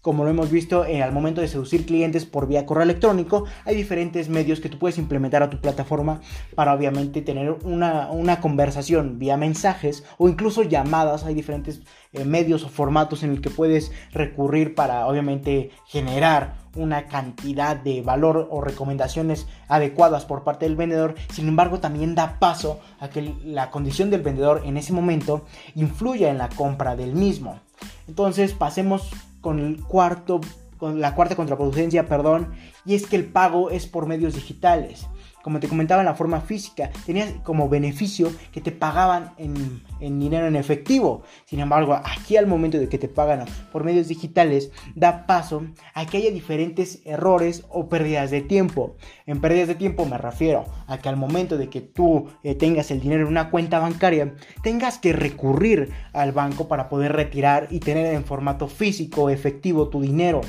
como 0.00 0.24
lo 0.24 0.30
hemos 0.30 0.50
visto 0.50 0.84
eh, 0.84 1.02
al 1.02 1.12
momento 1.12 1.40
de 1.40 1.48
seducir 1.48 1.84
clientes 1.84 2.24
por 2.24 2.46
vía 2.46 2.66
correo 2.66 2.84
electrónico, 2.84 3.44
hay 3.64 3.74
diferentes 3.74 4.28
medios 4.28 4.60
que 4.60 4.68
tú 4.68 4.78
puedes 4.78 4.98
implementar 4.98 5.42
a 5.42 5.50
tu 5.50 5.60
plataforma 5.60 6.20
para 6.54 6.72
obviamente 6.74 7.20
tener 7.22 7.56
una, 7.64 8.40
conversación 8.40 9.18
vía 9.18 9.36
mensajes 9.36 10.04
o 10.16 10.28
incluso 10.28 10.62
llamadas. 10.62 11.24
Hay 11.24 11.34
diferentes 11.34 11.82
eh, 12.12 12.24
medios 12.24 12.64
o 12.64 12.68
formatos 12.68 13.22
en 13.22 13.30
el 13.32 13.40
que 13.40 13.50
puedes 13.50 13.90
recurrir 14.12 14.74
para 14.74 15.06
obviamente 15.06 15.70
generar 15.86 16.54
una 16.76 17.06
cantidad 17.06 17.76
de 17.76 18.02
valor 18.02 18.46
o 18.50 18.60
recomendaciones 18.60 19.46
adecuadas 19.66 20.24
por 20.24 20.44
parte 20.44 20.66
del 20.66 20.76
vendedor. 20.76 21.16
Sin 21.32 21.48
embargo, 21.48 21.80
también 21.80 22.14
da 22.14 22.38
paso 22.38 22.80
a 23.00 23.08
que 23.08 23.34
la 23.44 23.70
condición 23.70 24.10
del 24.10 24.22
vendedor 24.22 24.62
en 24.64 24.76
ese 24.76 24.92
momento 24.92 25.44
influya 25.74 26.30
en 26.30 26.38
la 26.38 26.48
compra 26.48 26.94
del 26.94 27.14
mismo. 27.14 27.60
Entonces, 28.06 28.52
pasemos 28.52 29.10
con 29.48 29.60
el 29.60 29.82
cuarto 29.82 30.42
con 30.76 31.00
la 31.00 31.14
cuarta 31.14 31.36
contraproducencia, 31.36 32.06
perdón, 32.06 32.52
y 32.84 32.94
es 32.94 33.06
que 33.06 33.16
el 33.16 33.24
pago 33.24 33.70
es 33.70 33.86
por 33.86 34.06
medios 34.06 34.34
digitales 34.34 35.08
como 35.48 35.60
te 35.60 35.68
comentaba 35.68 36.02
en 36.02 36.06
la 36.06 36.14
forma 36.14 36.42
física, 36.42 36.90
tenías 37.06 37.32
como 37.42 37.70
beneficio 37.70 38.30
que 38.52 38.60
te 38.60 38.70
pagaban 38.70 39.32
en, 39.38 39.80
dinero 40.20 40.46
en 40.46 40.56
efectivo. 40.56 41.22
Sin 41.46 41.60
embargo, 41.60 41.94
aquí 41.94 42.36
al 42.36 42.46
momento 42.46 42.76
de 42.76 42.90
que 42.90 42.98
te 42.98 43.08
pagan 43.08 43.46
por 43.72 43.82
medios 43.82 44.08
digitales, 44.08 44.70
da 44.94 45.24
paso 45.24 45.62
a 45.94 46.04
que 46.04 46.18
haya 46.18 46.30
diferentes 46.30 47.00
errores 47.06 47.64
o 47.70 47.88
pérdidas 47.88 48.30
de 48.30 48.42
tiempo. 48.42 48.96
En 49.24 49.40
pérdidas 49.40 49.68
de 49.68 49.74
tiempo 49.74 50.04
me 50.04 50.18
refiero 50.18 50.66
a 50.86 50.98
que 50.98 51.08
al 51.08 51.16
momento 51.16 51.56
de 51.56 51.70
que 51.70 51.80
tú 51.80 52.28
eh, 52.42 52.54
tengas 52.54 52.90
el 52.90 53.00
dinero 53.00 53.22
en 53.22 53.28
una 53.28 53.48
cuenta 53.48 53.78
bancaria, 53.78 54.34
tengas 54.62 54.98
que 54.98 55.14
recurrir 55.14 55.92
al 56.12 56.32
banco 56.32 56.68
para 56.68 56.90
poder 56.90 57.12
retirar 57.12 57.68
y 57.70 57.80
tener 57.80 58.12
en 58.12 58.26
formato 58.26 58.68
físico 58.68 59.30
efectivo 59.30 59.88
tu 59.88 60.02
dinero. 60.02 60.42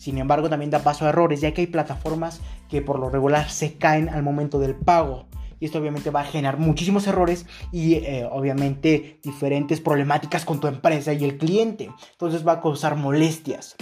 Sin 0.00 0.16
embargo, 0.16 0.48
también 0.48 0.70
da 0.70 0.78
paso 0.78 1.04
a 1.04 1.10
errores, 1.10 1.42
ya 1.42 1.52
que 1.52 1.60
hay 1.60 1.66
plataformas 1.66 2.40
que 2.70 2.80
por 2.80 2.98
lo 2.98 3.10
regular 3.10 3.50
se 3.50 3.74
caen 3.74 4.08
al 4.08 4.22
momento 4.22 4.58
del 4.58 4.74
pago, 4.74 5.26
y 5.58 5.66
esto 5.66 5.78
obviamente 5.78 6.08
va 6.08 6.22
a 6.22 6.24
generar 6.24 6.58
muchísimos 6.58 7.06
errores 7.06 7.44
y 7.70 7.96
eh, 7.96 8.26
obviamente 8.32 9.20
diferentes 9.22 9.78
problemáticas 9.82 10.46
con 10.46 10.58
tu 10.58 10.68
empresa 10.68 11.12
y 11.12 11.22
el 11.22 11.36
cliente. 11.36 11.90
Entonces 12.12 12.48
va 12.48 12.52
a 12.52 12.60
causar 12.62 12.96
molestias. 12.96 13.76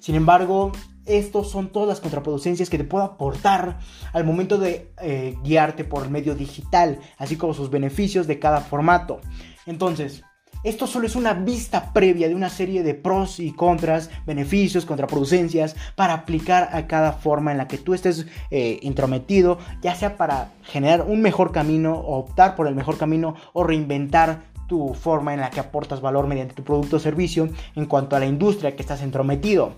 Sin 0.00 0.16
embargo, 0.16 0.70
estos 1.06 1.50
son 1.50 1.72
todas 1.72 1.88
las 1.88 2.00
contraproducencias 2.00 2.68
que 2.68 2.76
te 2.76 2.84
puedo 2.84 3.04
aportar 3.04 3.78
al 4.12 4.24
momento 4.24 4.58
de 4.58 4.92
eh, 5.00 5.34
guiarte 5.42 5.84
por 5.84 6.04
el 6.04 6.10
medio 6.10 6.34
digital, 6.34 6.98
así 7.16 7.36
como 7.36 7.54
sus 7.54 7.70
beneficios 7.70 8.26
de 8.26 8.38
cada 8.38 8.60
formato. 8.60 9.22
Entonces, 9.64 10.24
esto 10.64 10.86
solo 10.86 11.06
es 11.06 11.14
una 11.14 11.34
vista 11.34 11.92
previa 11.92 12.28
de 12.28 12.34
una 12.34 12.48
serie 12.48 12.82
de 12.82 12.94
pros 12.94 13.38
y 13.38 13.52
contras, 13.52 14.10
beneficios, 14.26 14.86
contraproducencias 14.86 15.76
para 15.94 16.14
aplicar 16.14 16.70
a 16.72 16.86
cada 16.86 17.12
forma 17.12 17.52
en 17.52 17.58
la 17.58 17.68
que 17.68 17.78
tú 17.78 17.94
estés 17.94 18.26
eh, 18.50 18.78
intrometido, 18.82 19.58
ya 19.82 19.94
sea 19.94 20.16
para 20.16 20.52
generar 20.62 21.02
un 21.02 21.22
mejor 21.22 21.52
camino, 21.52 21.94
optar 21.98 22.56
por 22.56 22.66
el 22.66 22.74
mejor 22.74 22.98
camino 22.98 23.36
o 23.52 23.62
reinventar 23.64 24.53
tu 24.66 24.94
forma 24.94 25.34
en 25.34 25.40
la 25.40 25.50
que 25.50 25.60
aportas 25.60 26.00
valor 26.00 26.26
mediante 26.26 26.54
tu 26.54 26.62
producto 26.62 26.96
o 26.96 27.00
servicio 27.00 27.48
en 27.74 27.86
cuanto 27.86 28.16
a 28.16 28.20
la 28.20 28.26
industria 28.26 28.74
que 28.76 28.82
estás 28.82 29.02
entrometido. 29.02 29.72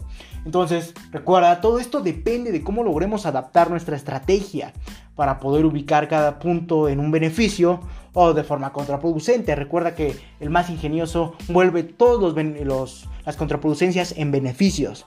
Entonces, 0.44 0.94
recuerda, 1.10 1.60
todo 1.60 1.80
esto 1.80 2.00
depende 2.00 2.52
de 2.52 2.62
cómo 2.62 2.84
logremos 2.84 3.26
adaptar 3.26 3.68
nuestra 3.68 3.96
estrategia 3.96 4.72
para 5.16 5.40
poder 5.40 5.64
ubicar 5.64 6.08
cada 6.08 6.38
punto 6.38 6.88
en 6.88 7.00
un 7.00 7.10
beneficio 7.10 7.80
o 8.12 8.32
de 8.32 8.44
forma 8.44 8.72
contraproducente. 8.72 9.56
Recuerda 9.56 9.94
que 9.94 10.14
el 10.38 10.50
más 10.50 10.70
ingenioso 10.70 11.34
vuelve 11.48 11.82
todas 11.82 12.34
las 13.24 13.36
contraproducencias 13.36 14.14
en 14.16 14.30
beneficios. 14.30 15.06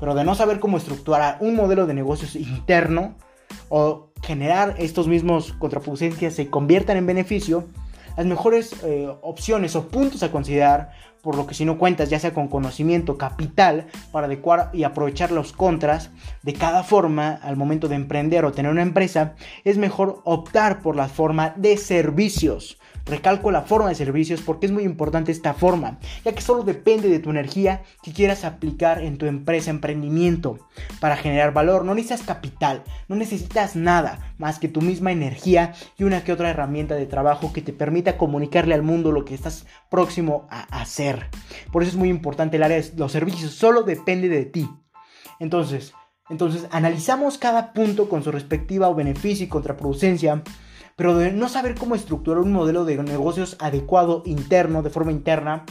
Pero 0.00 0.14
de 0.14 0.24
no 0.24 0.34
saber 0.34 0.58
cómo 0.60 0.76
estructurar 0.76 1.38
un 1.40 1.54
modelo 1.54 1.86
de 1.86 1.94
negocios 1.94 2.34
interno 2.34 3.14
o 3.68 4.10
generar 4.22 4.74
estos 4.78 5.06
mismos 5.06 5.52
contraproducencias 5.52 6.34
se 6.34 6.50
conviertan 6.50 6.96
en 6.96 7.06
beneficio, 7.06 7.64
las 8.16 8.26
mejores 8.26 8.74
eh, 8.84 9.08
opciones 9.22 9.76
o 9.76 9.88
puntos 9.88 10.22
a 10.22 10.30
considerar, 10.30 10.92
por 11.22 11.36
lo 11.36 11.46
que 11.46 11.54
si 11.54 11.64
no 11.64 11.78
cuentas 11.78 12.10
ya 12.10 12.18
sea 12.18 12.34
con 12.34 12.48
conocimiento 12.48 13.16
capital 13.16 13.86
para 14.12 14.26
adecuar 14.26 14.70
y 14.72 14.84
aprovechar 14.84 15.30
los 15.30 15.52
contras 15.52 16.10
de 16.42 16.52
cada 16.52 16.82
forma 16.82 17.32
al 17.42 17.56
momento 17.56 17.88
de 17.88 17.96
emprender 17.96 18.44
o 18.44 18.52
tener 18.52 18.70
una 18.70 18.82
empresa, 18.82 19.34
es 19.64 19.78
mejor 19.78 20.20
optar 20.24 20.82
por 20.82 20.96
la 20.96 21.08
forma 21.08 21.54
de 21.56 21.76
servicios 21.76 22.78
Recalco 23.06 23.50
la 23.50 23.62
forma 23.62 23.90
de 23.90 23.94
servicios 23.94 24.40
porque 24.40 24.64
es 24.64 24.72
muy 24.72 24.84
importante 24.84 25.30
esta 25.30 25.52
forma, 25.52 25.98
ya 26.24 26.32
que 26.32 26.40
solo 26.40 26.62
depende 26.62 27.10
de 27.10 27.18
tu 27.18 27.30
energía 27.30 27.82
que 28.02 28.12
quieras 28.12 28.44
aplicar 28.44 29.02
en 29.02 29.18
tu 29.18 29.26
empresa, 29.26 29.70
emprendimiento, 29.70 30.58
para 31.00 31.16
generar 31.16 31.52
valor. 31.52 31.84
No 31.84 31.94
necesitas 31.94 32.26
capital, 32.26 32.82
no 33.08 33.16
necesitas 33.16 33.76
nada 33.76 34.34
más 34.38 34.58
que 34.58 34.68
tu 34.68 34.80
misma 34.80 35.12
energía 35.12 35.74
y 35.98 36.04
una 36.04 36.24
que 36.24 36.32
otra 36.32 36.48
herramienta 36.48 36.94
de 36.94 37.04
trabajo 37.04 37.52
que 37.52 37.60
te 37.60 37.74
permita 37.74 38.16
comunicarle 38.16 38.74
al 38.74 38.82
mundo 38.82 39.12
lo 39.12 39.26
que 39.26 39.34
estás 39.34 39.66
próximo 39.90 40.46
a 40.50 40.62
hacer. 40.80 41.28
Por 41.72 41.82
eso 41.82 41.92
es 41.92 41.98
muy 41.98 42.08
importante 42.08 42.56
el 42.56 42.62
área 42.62 42.80
de 42.80 42.92
los 42.96 43.12
servicios, 43.12 43.52
solo 43.52 43.82
depende 43.82 44.30
de 44.30 44.46
ti. 44.46 44.68
Entonces, 45.40 45.92
entonces 46.30 46.66
analizamos 46.70 47.36
cada 47.36 47.74
punto 47.74 48.08
con 48.08 48.22
su 48.22 48.32
respectiva 48.32 48.92
beneficio 48.94 49.44
y 49.44 49.48
contraproducencia 49.50 50.42
pero 50.96 51.16
de 51.16 51.32
no 51.32 51.48
saber 51.48 51.74
cómo 51.74 51.94
estructurar 51.94 52.42
un 52.42 52.52
modelo 52.52 52.84
de 52.84 53.02
negocios 53.02 53.56
adecuado 53.60 54.22
interno, 54.26 54.82
de 54.82 54.90
forma 54.90 55.12
interna, 55.12 55.64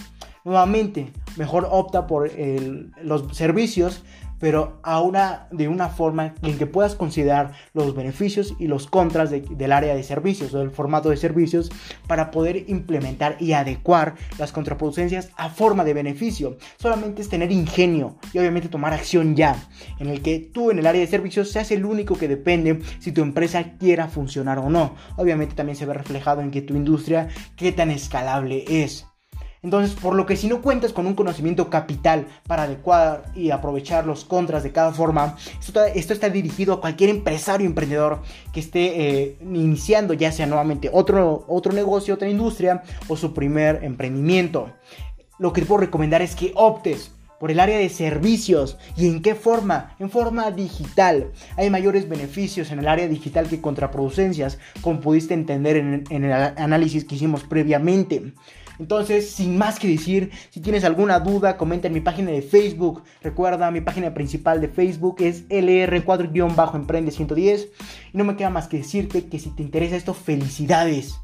nuevamente, 0.43 1.11
mejor 1.37 1.67
opta 1.71 2.07
por 2.07 2.31
los 3.01 3.35
servicios 3.35 4.03
pero 4.43 4.81
a 4.83 4.99
de 5.51 5.69
una 5.69 5.87
forma 5.87 6.33
en 6.41 6.57
que 6.57 6.67
puedas 6.67 6.95
considerar 6.95 7.53
los 7.73 7.95
beneficios 7.95 8.55
y 8.59 8.67
los 8.67 8.87
contras 8.87 9.31
del 9.31 9.71
área 9.71 9.95
de 9.95 10.03
servicios 10.03 10.53
o 10.53 10.59
del 10.59 10.69
formato 10.69 11.09
de 11.09 11.15
servicios 11.15 11.71
para 12.07 12.29
poder 12.29 12.65
implementar 12.67 13.37
y 13.39 13.53
adecuar 13.53 14.15
las 14.37 14.51
contraproducencias 14.51 15.29
a 15.37 15.47
forma 15.47 15.85
de 15.85 15.93
beneficio. 15.93 16.57
Solamente 16.77 17.21
es 17.21 17.29
tener 17.29 17.53
ingenio 17.53 18.17
y 18.33 18.39
obviamente 18.39 18.67
tomar 18.67 18.91
acción 18.91 19.33
ya, 19.37 19.55
en 19.97 20.09
el 20.09 20.21
que 20.21 20.39
tú 20.39 20.71
en 20.71 20.79
el 20.79 20.87
área 20.87 20.99
de 20.99 21.07
servicios 21.07 21.49
seas 21.49 21.71
el 21.71 21.85
único 21.85 22.17
que 22.17 22.27
depende 22.27 22.81
si 22.99 23.13
tu 23.13 23.21
empresa 23.21 23.77
quiera 23.77 24.09
funcionar 24.09 24.59
o 24.59 24.69
no. 24.69 24.95
Obviamente 25.15 25.55
también 25.55 25.77
se 25.77 25.85
ve 25.85 25.93
reflejado 25.93 26.41
en 26.41 26.51
que 26.51 26.61
tu 26.61 26.75
industria 26.75 27.29
qué 27.55 27.71
tan 27.71 27.91
escalable 27.91 28.65
es. 28.67 29.07
Entonces, 29.63 29.95
por 29.95 30.13
lo 30.15 30.25
que 30.25 30.35
si 30.35 30.47
no 30.47 30.61
cuentas 30.61 30.91
con 30.91 31.07
un 31.07 31.15
conocimiento 31.15 31.69
capital 31.69 32.27
para 32.45 32.63
adecuar 32.63 33.31
y 33.33 33.51
aprovechar 33.51 34.05
los 34.05 34.25
contras 34.25 34.61
de 34.61 34.73
cada 34.73 34.91
forma, 34.91 35.37
esto 35.95 36.13
está, 36.13 36.29
dirigido 36.29 36.73
a 36.73 36.81
cualquier 36.81 37.09
empresario 37.09 37.65
emprendedor 37.65 38.21
que 38.51 38.59
esté 38.59 39.21
eh, 39.21 39.37
iniciando 39.41 40.13
ya 40.13 40.33
sea 40.33 40.47
nuevamente 40.47 40.89
otro, 40.91 41.45
otro 41.47 41.71
negocio, 41.71 42.13
otra 42.13 42.29
industria 42.29 42.83
o 43.07 43.15
su 43.15 43.33
primer 43.33 43.83
emprendimiento. 43.85 44.69
Lo 45.39 45.53
que 45.53 45.61
te 45.61 45.67
puedo 45.67 45.81
recomendar 45.81 46.21
es 46.21 46.35
que 46.35 46.51
optes 46.55 47.11
por 47.39 47.49
el 47.49 47.59
área 47.59 47.77
de 47.77 47.89
servicios 47.89 48.77
y 48.97 49.07
en 49.07 49.21
qué 49.21 49.33
forma, 49.33 49.95
en 49.99 50.09
forma 50.09 50.51
digital. 50.51 51.31
Hay 51.55 51.69
mayores 51.69 52.07
beneficios 52.09 52.71
en 52.71 52.79
el 52.79 52.87
área 52.87 53.07
digital 53.07 53.47
que 53.47 53.61
contraproducencias, 53.61 54.59
como 54.81 54.99
pudiste 54.99 55.33
entender 55.33 55.77
en, 55.77 56.03
en 56.09 56.23
el 56.25 56.31
análisis 56.31 57.05
que 57.05 57.15
hicimos 57.15 57.43
previamente. 57.43 58.33
Entonces, 58.79 59.29
sin 59.31 59.57
más 59.57 59.79
que 59.79 59.87
decir, 59.87 60.31
si 60.49 60.59
tienes 60.61 60.83
alguna 60.83 61.19
duda, 61.19 61.57
comenta 61.57 61.87
en 61.87 61.93
mi 61.93 62.01
página 62.01 62.31
de 62.31 62.41
Facebook. 62.41 63.03
Recuerda, 63.21 63.69
mi 63.71 63.81
página 63.81 64.13
principal 64.13 64.61
de 64.61 64.69
Facebook 64.69 65.17
es 65.19 65.47
LR4-Emprende110. 65.49 67.67
Y 68.13 68.17
no 68.17 68.23
me 68.23 68.35
queda 68.35 68.49
más 68.49 68.67
que 68.67 68.77
decirte 68.77 69.25
que 69.25 69.37
si 69.39 69.51
te 69.51 69.61
interesa 69.63 69.95
esto, 69.95 70.13
felicidades. 70.13 71.15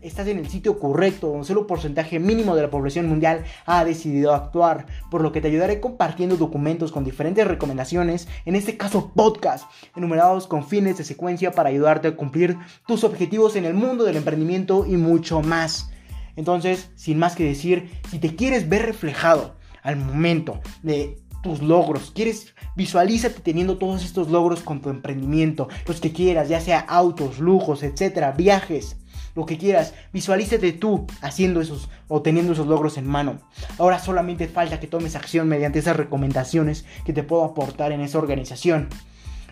Estás 0.00 0.28
en 0.28 0.38
el 0.38 0.48
sitio 0.48 0.78
correcto, 0.78 1.28
donde 1.28 1.44
solo 1.44 1.60
un 1.60 1.66
porcentaje 1.66 2.18
mínimo 2.18 2.56
de 2.56 2.62
la 2.62 2.70
población 2.70 3.06
mundial 3.06 3.44
ha 3.66 3.84
decidido 3.84 4.34
actuar, 4.34 4.86
por 5.10 5.20
lo 5.20 5.30
que 5.30 5.42
te 5.42 5.48
ayudaré 5.48 5.78
compartiendo 5.78 6.38
documentos 6.38 6.90
con 6.90 7.04
diferentes 7.04 7.46
recomendaciones, 7.46 8.26
en 8.46 8.56
este 8.56 8.78
caso 8.78 9.12
podcast, 9.14 9.70
enumerados 9.94 10.46
con 10.46 10.66
fines 10.66 10.96
de 10.96 11.04
secuencia 11.04 11.52
para 11.52 11.68
ayudarte 11.68 12.08
a 12.08 12.16
cumplir 12.16 12.56
tus 12.86 13.04
objetivos 13.04 13.56
en 13.56 13.66
el 13.66 13.74
mundo 13.74 14.04
del 14.04 14.16
emprendimiento 14.16 14.86
y 14.86 14.96
mucho 14.96 15.42
más. 15.42 15.90
Entonces, 16.36 16.90
sin 16.94 17.18
más 17.18 17.36
que 17.36 17.44
decir, 17.44 17.90
si 18.10 18.18
te 18.18 18.34
quieres 18.36 18.68
ver 18.68 18.86
reflejado 18.86 19.56
al 19.82 19.96
momento 19.96 20.60
de 20.82 21.18
tus 21.42 21.62
logros, 21.62 22.12
quieres 22.14 22.54
visualízate 22.76 23.40
teniendo 23.40 23.78
todos 23.78 24.04
estos 24.04 24.30
logros 24.30 24.60
con 24.60 24.80
tu 24.80 24.90
emprendimiento, 24.90 25.68
los 25.86 26.00
que 26.00 26.12
quieras, 26.12 26.48
ya 26.48 26.60
sea 26.60 26.80
autos, 26.80 27.38
lujos, 27.38 27.82
etcétera, 27.82 28.32
viajes, 28.32 28.96
lo 29.34 29.46
que 29.46 29.58
quieras, 29.58 29.94
visualízate 30.12 30.72
tú 30.72 31.06
haciendo 31.20 31.60
esos 31.60 31.88
o 32.08 32.22
teniendo 32.22 32.52
esos 32.52 32.66
logros 32.66 32.98
en 32.98 33.06
mano. 33.06 33.38
Ahora 33.78 33.98
solamente 33.98 34.48
falta 34.48 34.80
que 34.80 34.86
tomes 34.86 35.16
acción 35.16 35.48
mediante 35.48 35.78
esas 35.78 35.96
recomendaciones 35.96 36.84
que 37.04 37.12
te 37.12 37.22
puedo 37.22 37.44
aportar 37.44 37.92
en 37.92 38.00
esa 38.00 38.18
organización, 38.18 38.88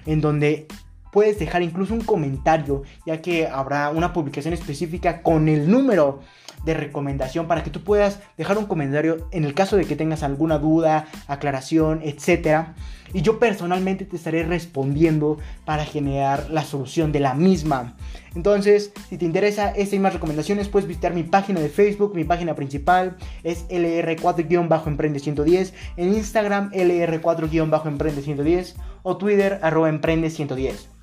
en 0.07 0.21
donde 0.21 0.67
puedes 1.13 1.39
dejar 1.39 1.63
incluso 1.63 1.95
un 1.95 2.03
comentario, 2.03 2.83
ya 3.07 3.23
que 3.23 3.47
habrá 3.47 3.91
una 3.91 4.13
publicación 4.13 4.55
específica 4.55 5.23
con 5.23 5.49
el 5.49 5.71
número 5.71 6.21
de 6.65 6.75
recomendación 6.75 7.47
para 7.47 7.63
que 7.63 7.71
tú 7.71 7.83
puedas 7.83 8.21
dejar 8.37 8.59
un 8.59 8.67
comentario 8.67 9.29
en 9.31 9.45
el 9.45 9.55
caso 9.55 9.77
de 9.77 9.85
que 9.85 9.97
tengas 9.97 10.23
alguna 10.23 10.59
duda, 10.59 11.07
aclaración, 11.27 12.01
etc. 12.03 12.69
Y 13.13 13.23
yo 13.23 13.39
personalmente 13.39 14.05
te 14.05 14.17
estaré 14.17 14.43
respondiendo 14.43 15.39
para 15.65 15.85
generar 15.85 16.51
la 16.51 16.63
solución 16.63 17.13
de 17.13 17.21
la 17.21 17.35
misma. 17.35 17.95
Entonces, 18.35 18.93
si 19.09 19.17
te 19.17 19.25
interesa 19.25 19.71
esta 19.71 19.97
y 19.97 19.99
más 19.99 20.13
recomendaciones, 20.13 20.69
puedes 20.69 20.87
visitar 20.87 21.15
mi 21.15 21.23
página 21.23 21.61
de 21.61 21.71
Facebook, 21.71 22.15
mi 22.15 22.25
página 22.25 22.55
principal 22.55 23.17
es 23.43 23.67
LR4-Emprende110, 23.69 25.73
en 25.97 26.15
Instagram 26.15 26.71
LR4-Emprende110 26.73 28.75
o 29.03 29.17
Twitter 29.17 29.59
arroba 29.63 29.91
Emprende110. 29.91 30.98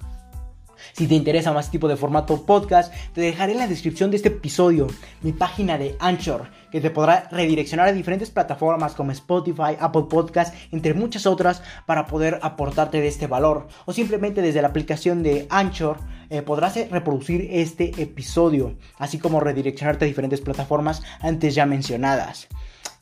Si 0.95 1.07
te 1.07 1.15
interesa 1.15 1.51
más 1.51 1.69
tipo 1.69 1.89
de 1.89 1.97
formato 1.97 2.45
podcast, 2.45 2.93
te 3.13 3.19
dejaré 3.19 3.51
en 3.51 3.57
la 3.57 3.67
descripción 3.67 4.11
de 4.11 4.15
este 4.15 4.29
episodio 4.29 4.87
mi 5.23 5.33
página 5.33 5.77
de 5.77 5.97
Anchor, 5.99 6.47
que 6.71 6.79
te 6.79 6.89
podrá 6.89 7.27
redireccionar 7.31 7.89
a 7.89 7.91
diferentes 7.91 8.31
plataformas 8.31 8.95
como 8.95 9.11
Spotify, 9.11 9.75
Apple 9.77 10.05
Podcast, 10.09 10.55
entre 10.71 10.93
muchas 10.93 11.25
otras, 11.25 11.61
para 11.85 12.07
poder 12.07 12.39
aportarte 12.43 13.01
de 13.01 13.09
este 13.09 13.27
valor. 13.27 13.67
O 13.83 13.91
simplemente 13.91 14.41
desde 14.41 14.61
la 14.61 14.69
aplicación 14.69 15.21
de 15.21 15.47
Anchor 15.49 15.97
eh, 16.29 16.41
podrás 16.43 16.77
reproducir 16.89 17.49
este 17.51 18.01
episodio, 18.01 18.77
así 18.97 19.19
como 19.19 19.41
redireccionarte 19.41 20.05
a 20.05 20.07
diferentes 20.07 20.39
plataformas 20.39 21.03
antes 21.19 21.55
ya 21.55 21.65
mencionadas. 21.65 22.47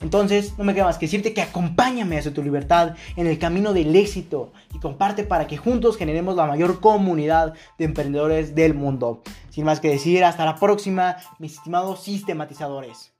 Entonces, 0.03 0.53
no 0.57 0.65
me 0.65 0.73
queda 0.73 0.83
más 0.83 0.97
que 0.97 1.05
decirte 1.05 1.33
que 1.33 1.41
acompáñame 1.41 2.17
hacia 2.17 2.33
tu 2.33 2.43
libertad 2.43 2.95
en 3.15 3.25
el 3.25 3.39
camino 3.39 3.71
del 3.71 3.95
éxito 3.95 4.51
y 4.73 4.79
comparte 4.79 5.23
para 5.23 5.47
que 5.47 5.55
juntos 5.55 5.95
generemos 5.95 6.35
la 6.35 6.45
mayor 6.45 6.81
comunidad 6.81 7.53
de 7.77 7.85
emprendedores 7.85 8.53
del 8.53 8.73
mundo. 8.73 9.23
Sin 9.49 9.63
más 9.63 9.79
que 9.79 9.89
decir, 9.89 10.25
hasta 10.25 10.43
la 10.43 10.57
próxima, 10.57 11.15
mis 11.39 11.53
estimados 11.53 12.03
sistematizadores. 12.03 13.12